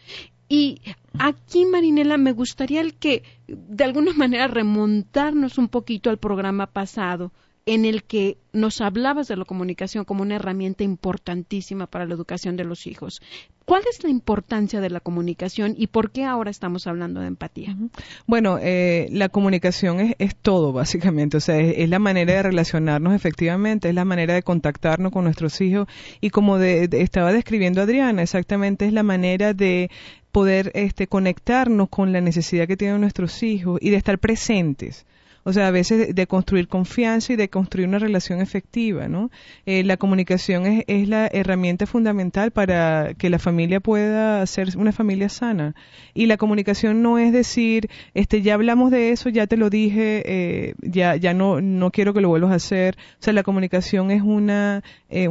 [0.50, 0.82] Y
[1.18, 7.32] aquí, Marinela, me gustaría el que, de alguna manera, remontarnos un poquito al programa pasado,
[7.66, 12.58] en el que nos hablabas de la comunicación como una herramienta importantísima para la educación
[12.58, 13.22] de los hijos.
[13.66, 17.78] ¿Cuál es la importancia de la comunicación y por qué ahora estamos hablando de empatía?
[18.26, 21.38] Bueno, eh, la comunicación es, todo, básicamente.
[21.38, 25.62] O sea, es, la manera de relacionarnos efectivamente, es la manera de contactarnos con nuestros
[25.62, 25.88] hijos.
[26.20, 29.90] Y como estaba describiendo Adriana, exactamente es la manera de
[30.32, 35.06] poder este, conectarnos con la necesidad que tienen nuestros hijos y de estar presentes.
[35.44, 39.32] O sea, a veces de construir confianza y de construir una relación efectiva, ¿no?
[39.66, 44.92] Eh, la comunicación es, es, la herramienta fundamental para que la familia pueda ser una
[44.92, 45.74] familia sana.
[46.14, 50.22] Y la comunicación no es decir, este, ya hablamos de eso, ya te lo dije,
[50.26, 52.98] eh, ya, ya no, no quiero que lo vuelvas a hacer.
[53.20, 55.28] O sea, la comunicación es una, eh,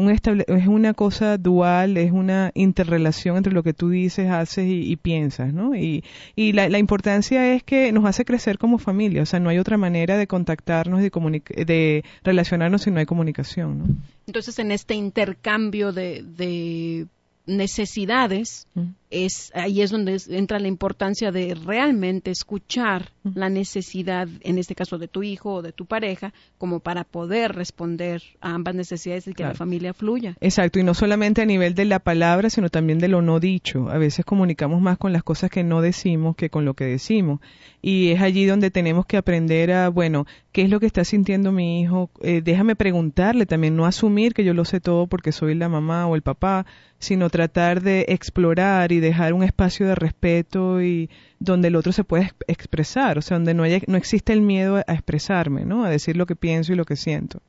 [0.49, 5.55] es una cosa dual, es una interrelación entre lo que tú dices, haces y, piensas,
[5.55, 5.75] ¿no?
[5.77, 6.05] Y,
[6.35, 9.79] y la importancia es que nos hace crecer como familia, o sea, no hay otra
[9.79, 13.79] manera de contactarnos, de, de relacionarnos si no hay comunicación.
[13.79, 13.85] ¿no?
[14.27, 17.07] Entonces, en este intercambio de,
[17.47, 18.67] necesidades,
[19.11, 24.99] es ahí es donde entra la importancia de realmente escuchar la necesidad, en este caso
[24.99, 29.35] de tu hijo o de tu pareja, como para poder responder a ambas necesidades y
[29.35, 30.37] que la familia fluya.
[30.41, 33.91] Exacto, y no solamente a nivel de la palabra, sino también de lo no dicho.
[33.91, 37.41] A veces comunicamos más con las cosas que no decimos que con lo que decimos.
[37.83, 41.51] Y es allí donde tenemos que aprender a, bueno, ¿qué es lo que está sintiendo
[41.51, 42.11] mi hijo?
[42.23, 46.07] Eh, déjame preguntarle también, no asumir que yo lo sé todo porque soy la mamá
[46.07, 46.67] o el papá,
[46.99, 52.05] sino tratar de explorar y dejar un espacio de respeto y donde el otro se
[52.05, 55.85] puede expresar, o sea, donde no, haya, no existe el miedo a expresarme, ¿no?
[55.85, 57.41] A decir lo que pienso y lo que siento.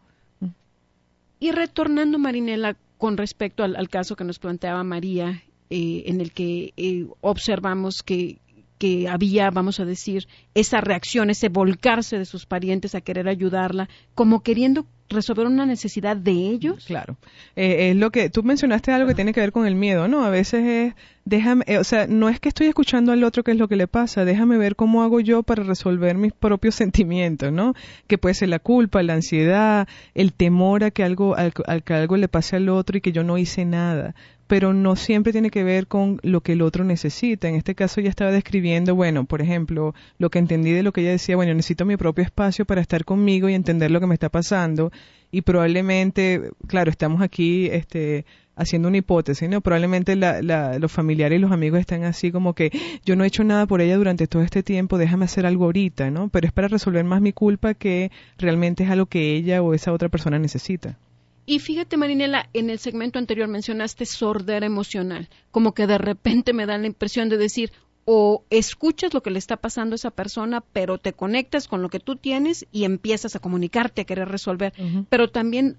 [1.39, 6.73] Y retornando, Marinela, con respecto al, caso que nos planteaba María, eh, en el que
[6.77, 8.37] eh, observamos que,
[8.77, 13.89] que había, vamos a decir, esa reacción, ese volcarse de sus parientes a querer ayudarla,
[14.13, 16.85] como queriendo resolver una necesidad de ellos.
[16.85, 17.17] Claro.
[17.55, 20.23] Eh, es lo que tú mencionaste algo que tiene que ver con el miedo, ¿no?
[20.23, 20.93] A veces es,
[21.25, 23.75] déjame, eh, o sea, no es que estoy escuchando al otro qué es lo que
[23.75, 27.73] le pasa, déjame ver cómo hago yo para resolver mis propios sentimientos, ¿no?
[28.07, 31.53] Que puede ser la culpa, la ansiedad, el temor a que algo, al
[31.83, 34.15] que algo le pase al otro y que yo no hice nada
[34.51, 37.47] pero no siempre tiene que ver con lo que el otro necesita.
[37.47, 40.99] En este caso ella estaba describiendo, bueno, por ejemplo, lo que entendí de lo que
[40.99, 44.13] ella decía, bueno, necesito mi propio espacio para estar conmigo y entender lo que me
[44.13, 44.91] está pasando
[45.31, 48.25] y probablemente, claro, estamos aquí este,
[48.57, 49.61] haciendo una hipótesis, ¿no?
[49.61, 52.73] Probablemente los familiares y los amigos están así como que
[53.05, 56.11] yo no he hecho nada por ella durante todo este tiempo, déjame hacer algo ahorita,
[56.11, 56.27] ¿no?
[56.27, 59.93] Pero es para resolver más mi culpa que realmente es algo que ella o esa
[59.93, 60.97] otra persona necesita.
[61.45, 66.65] Y fíjate, Marinela, en el segmento anterior mencionaste sordera emocional, como que de repente me
[66.65, 67.71] da la impresión de decir,
[68.05, 71.89] o escuchas lo que le está pasando a esa persona, pero te conectas con lo
[71.89, 74.73] que tú tienes y empiezas a comunicarte, a querer resolver.
[75.09, 75.77] Pero también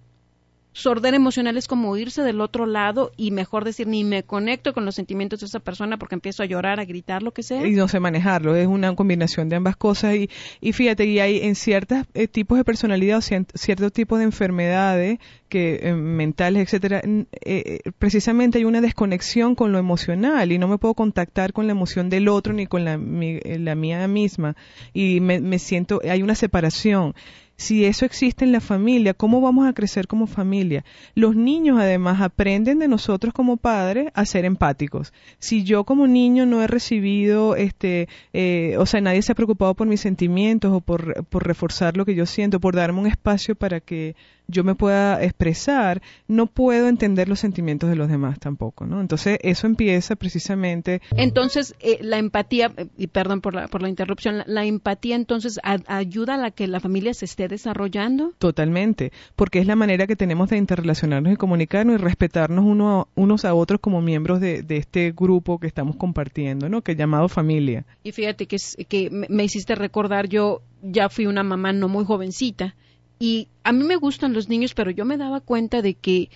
[0.73, 4.85] sordera emocional es como irse del otro lado y mejor decir ni me conecto con
[4.85, 7.67] los sentimientos de esa persona porque empiezo a llorar, a gritar, lo que sea.
[7.67, 11.41] Y no sé manejarlo, es una combinación de ambas cosas y, y fíjate, y hay
[11.41, 15.19] en ciertos eh, tipos de personalidad o ciertos tipos de enfermedades
[15.49, 17.03] que eh, mentales, etcétera,
[17.43, 21.73] eh, precisamente hay una desconexión con lo emocional y no me puedo contactar con la
[21.73, 24.57] emoción del otro ni con la, la mía misma
[24.95, 27.15] y me, me siento, hay una separación
[27.63, 30.85] si eso existe en la familia, ¿cómo vamos a crecer como familia?
[31.15, 35.13] Los niños además aprenden de nosotros como padres a ser empáticos.
[35.39, 39.75] Si yo como niño no he recibido, este, eh, o sea, nadie se ha preocupado
[39.75, 43.55] por mis sentimientos o por, por reforzar lo que yo siento, por darme un espacio
[43.55, 44.17] para que
[44.53, 49.01] yo me pueda expresar, no puedo entender los sentimientos de los demás tampoco, ¿no?
[49.01, 51.03] Entonces, eso empieza precisamente.
[51.17, 56.35] Entonces, eh, la empatía, y perdón por la, por la interrupción, la, empatía entonces ayuda
[56.35, 58.33] a la que la familia se esté desarrollando?
[58.39, 63.45] Totalmente, porque es la manera que tenemos de interrelacionarnos y comunicarnos y respetarnos uno, unos
[63.45, 66.83] a otros como miembros de, de este grupo que estamos compartiendo, ¿no?
[66.83, 67.85] Que llamado familia.
[68.05, 72.75] Y fíjate que, que me hiciste recordar, yo ya fui una mamá no muy jovencita,
[73.23, 76.29] y a mí me gustan los niños, pero yo me daba cuenta de que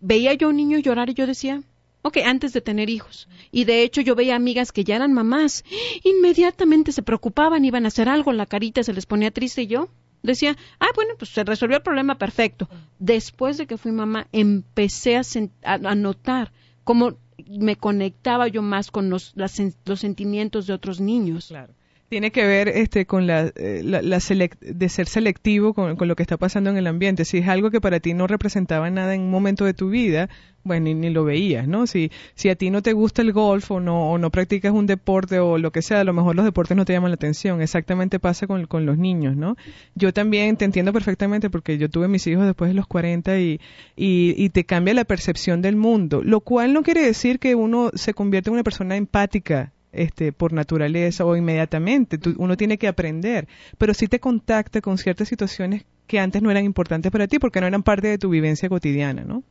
[0.00, 1.62] veía yo a un niño llorar y yo decía,
[2.02, 3.28] ok, antes de tener hijos.
[3.52, 5.64] Y de hecho yo veía amigas que ya eran mamás,
[6.02, 9.88] inmediatamente se preocupaban, iban a hacer algo, la carita se les ponía triste y yo
[10.24, 12.68] decía, ah, bueno, pues se resolvió el problema perfecto.
[12.98, 15.20] Después de que fui mamá, empecé
[15.62, 16.50] a, notar
[16.82, 21.46] cómo me conectaba yo más con los, los sentimientos de otros niños.
[21.46, 21.72] Claro
[22.12, 26.68] tiene que ver este con la, eh, de ser selectivo con, lo que está pasando
[26.68, 27.24] en el ambiente.
[27.24, 30.28] Si es algo que para ti no representaba nada en un momento de tu vida,
[30.62, 31.86] bueno, ni, lo veías, ¿no?
[31.86, 34.84] Si, si a ti no te gusta el golf o no, o no practicas un
[34.84, 37.62] deporte o lo que sea, a lo mejor los deportes no te llaman la atención.
[37.62, 39.56] Exactamente pasa con, con los niños, ¿no?
[39.94, 43.58] Yo también te entiendo perfectamente porque yo tuve mis hijos después de los 40 y,
[43.96, 47.90] y, y te cambia la percepción del mundo, lo cual no quiere decir que uno
[47.94, 52.18] se convierte en una persona empática este, por naturaleza o inmediatamente.
[52.36, 53.46] uno tiene que aprender,
[53.78, 57.60] pero sí te contacta con ciertas situaciones que antes no eran importantes para ti porque
[57.60, 59.42] no eran parte de tu vivencia cotidiana, ¿no?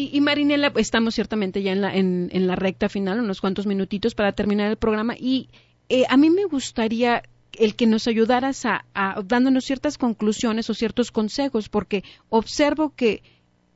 [0.00, 4.30] Y, Marinela, estamos ciertamente ya en la, en, la recta final, unos cuantos minutitos para
[4.30, 5.16] terminar el programa.
[5.18, 5.48] Y
[5.88, 8.84] eh, a mí me gustaría el que nos ayudaras a,
[9.24, 13.22] dándonos ciertas conclusiones o ciertos consejos, porque observo que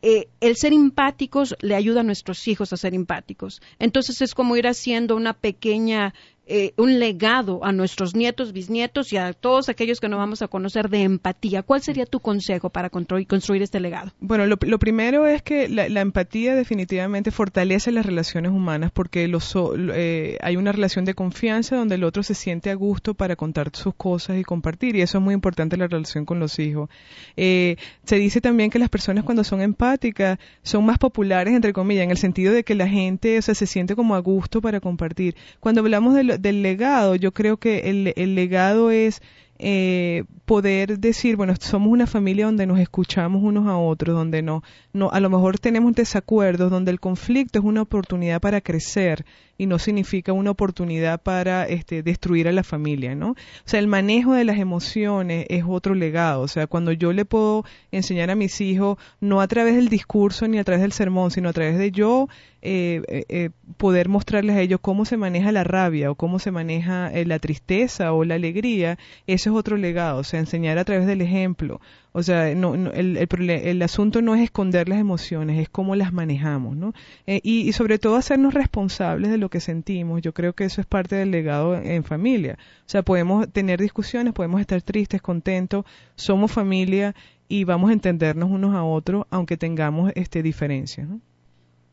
[0.03, 3.63] eh, el ser empáticos le ayuda a nuestros hijos a ser empáticos.
[3.79, 6.13] Entonces es como ir haciendo una pequeña
[6.45, 10.49] eh, un legado a nuestros nietos, bisnietos y a todos aquellos que no vamos a
[10.49, 11.63] conocer de empatía.
[11.63, 14.11] ¿Cuál sería tu consejo para construir, este legado?
[14.19, 19.55] Bueno, lo, primero es que la, empatía definitivamente fortalece las relaciones humanas porque los,
[19.95, 23.71] eh, hay una relación de confianza donde el otro se siente a gusto para contar
[23.73, 26.91] sus cosas y compartir y eso es muy importante la relación con los hijos.
[27.37, 32.03] Eh, se dice también que las personas cuando son empáticas son más populares, entre comillas,
[32.03, 35.37] en el sentido de que la gente se siente como a gusto para compartir.
[35.61, 39.21] Cuando hablamos de del legado, yo creo que el, el legado es
[39.65, 44.65] eh, poder decir, bueno, somos una familia donde nos escuchamos unos a otros, donde no,
[44.93, 49.25] no, a lo mejor tenemos desacuerdos, donde el conflicto es una oportunidad para crecer
[49.57, 53.31] y no significa una oportunidad para este, destruir a la familia, ¿no?
[53.31, 56.43] O sea, el manejo de las emociones es otro legado.
[56.43, 60.49] O sea, cuando yo le puedo enseñar a mis hijos, no a través del discurso
[60.49, 62.29] ni a través del sermón, sino a través de yo
[62.65, 66.53] eh, eh, eh, poder mostrarles a ellos cómo se maneja la rabia o cómo se
[66.53, 70.19] maneja la tristeza o la alegría, eso es otro legado.
[70.19, 71.81] O sea, enseñar a través del ejemplo.
[72.13, 76.13] O sea, no, el, el, el, asunto no es esconder las emociones, es cómo las
[76.13, 76.93] manejamos, ¿no?
[77.27, 80.21] Eh, y, sobre todo hacernos responsables de lo que sentimos.
[80.21, 82.59] Yo creo que eso es parte del legado en, familia.
[82.87, 87.15] O sea, podemos tener discusiones, podemos estar tristes, contentos, somos familia
[87.49, 91.21] y vamos a entendernos unos a otros, aunque tengamos este diferencias, ¿no?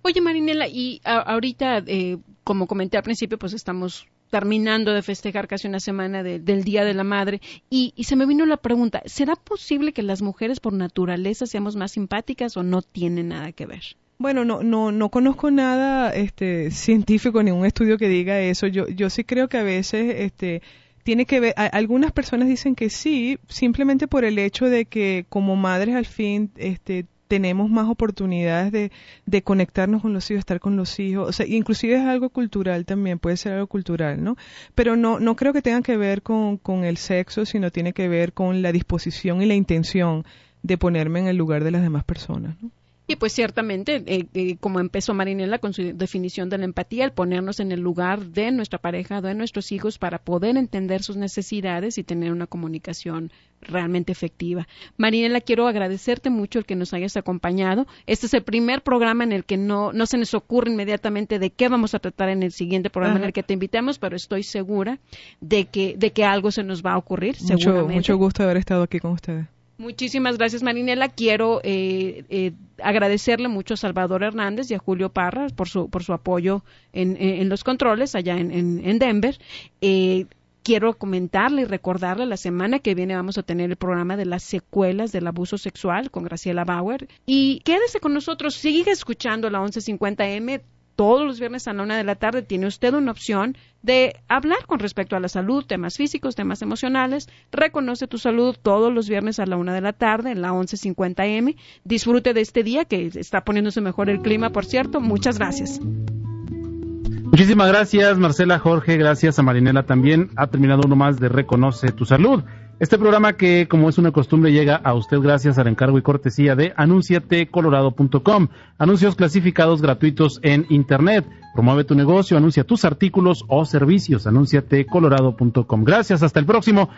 [0.01, 5.67] Oye, Marinela, y ahorita, eh, como comenté al principio, pues estamos terminando de festejar casi
[5.67, 9.93] una semana del Día de la Madre y, se me vino la pregunta, ¿será posible
[9.93, 13.83] que las mujeres por naturaleza seamos más simpáticas o no tiene nada que ver?
[14.17, 18.67] Bueno, no, no, no conozco nada este, científico, ningún estudio que diga eso.
[18.67, 20.61] Yo, yo sí creo que a veces este,
[21.03, 25.55] tiene que ver, algunas personas dicen que sí, simplemente por el hecho de que como
[25.55, 28.91] madres al fin este, tenemos más oportunidades de,
[29.27, 32.85] de, conectarnos con los hijos, estar con los hijos, o sea, inclusive es algo cultural
[32.85, 34.35] también, puede ser algo cultural, ¿no?
[34.73, 38.09] Pero no, no creo que tenga que ver con, con el sexo, sino tiene que
[38.09, 40.25] ver con la disposición y la intención
[40.63, 42.71] de ponerme en el lugar de las demás personas, ¿no?
[43.09, 47.11] Y pues ciertamente, eh, eh, como empezó Marinela con su definición de la empatía, el
[47.11, 51.97] ponernos en el lugar de nuestra pareja, de nuestros hijos, para poder entender sus necesidades
[51.97, 53.31] y tener una comunicación
[53.61, 54.67] realmente efectiva.
[54.97, 57.87] Marinela, quiero agradecerte mucho el que nos hayas acompañado.
[58.05, 61.49] Este es el primer programa en el que no, no se nos ocurre inmediatamente de
[61.49, 64.43] qué vamos a tratar en el siguiente programa en el que te invitamos, pero estoy
[64.43, 64.99] segura
[65.41, 67.37] de que, de que algo se nos va a ocurrir.
[67.41, 69.47] Mucho, mucho gusto haber estado aquí con ustedes.
[69.79, 71.07] Muchísimas gracias, Marinela.
[71.07, 72.51] Quiero eh, eh,
[72.83, 77.47] agradecerle mucho a Salvador Hernández y a Julio Parra por su, por su apoyo en,
[77.47, 79.39] los controles allá en, Denver.
[79.79, 80.25] Eh,
[80.63, 84.43] quiero comentarle y recordarle la semana que viene vamos a tener el programa de las
[84.43, 87.07] secuelas del abuso sexual con Graciela Bauer.
[87.25, 90.61] Y quédese con nosotros, sigue escuchando la 1150M
[90.99, 94.65] todos los viernes a la una de la tarde tiene usted una opción de hablar
[94.65, 97.29] con respecto a la salud, temas físicos, temas emocionales.
[97.53, 101.25] Reconoce tu salud todos los viernes a la una de la tarde en la 11:50
[101.25, 101.55] m.
[101.85, 104.99] Disfrute de este día que está poniéndose mejor el clima, por cierto.
[104.99, 105.79] Muchas gracias.
[105.79, 108.97] Muchísimas gracias, Marcela, Jorge.
[108.97, 110.31] Gracias a Marinela también.
[110.35, 112.43] Ha terminado uno más de Reconoce tu salud.
[112.79, 116.55] Este programa que, como es una costumbre, llega a usted gracias al encargo y cortesía
[116.55, 118.47] de anunciatecolorado.com.
[118.77, 121.25] Anuncios clasificados gratuitos en Internet.
[121.53, 124.27] Promueve tu negocio, anuncia tus artículos o servicios.
[124.27, 125.83] Anunciatecolorado.com.
[125.83, 126.89] Gracias, hasta el próximo.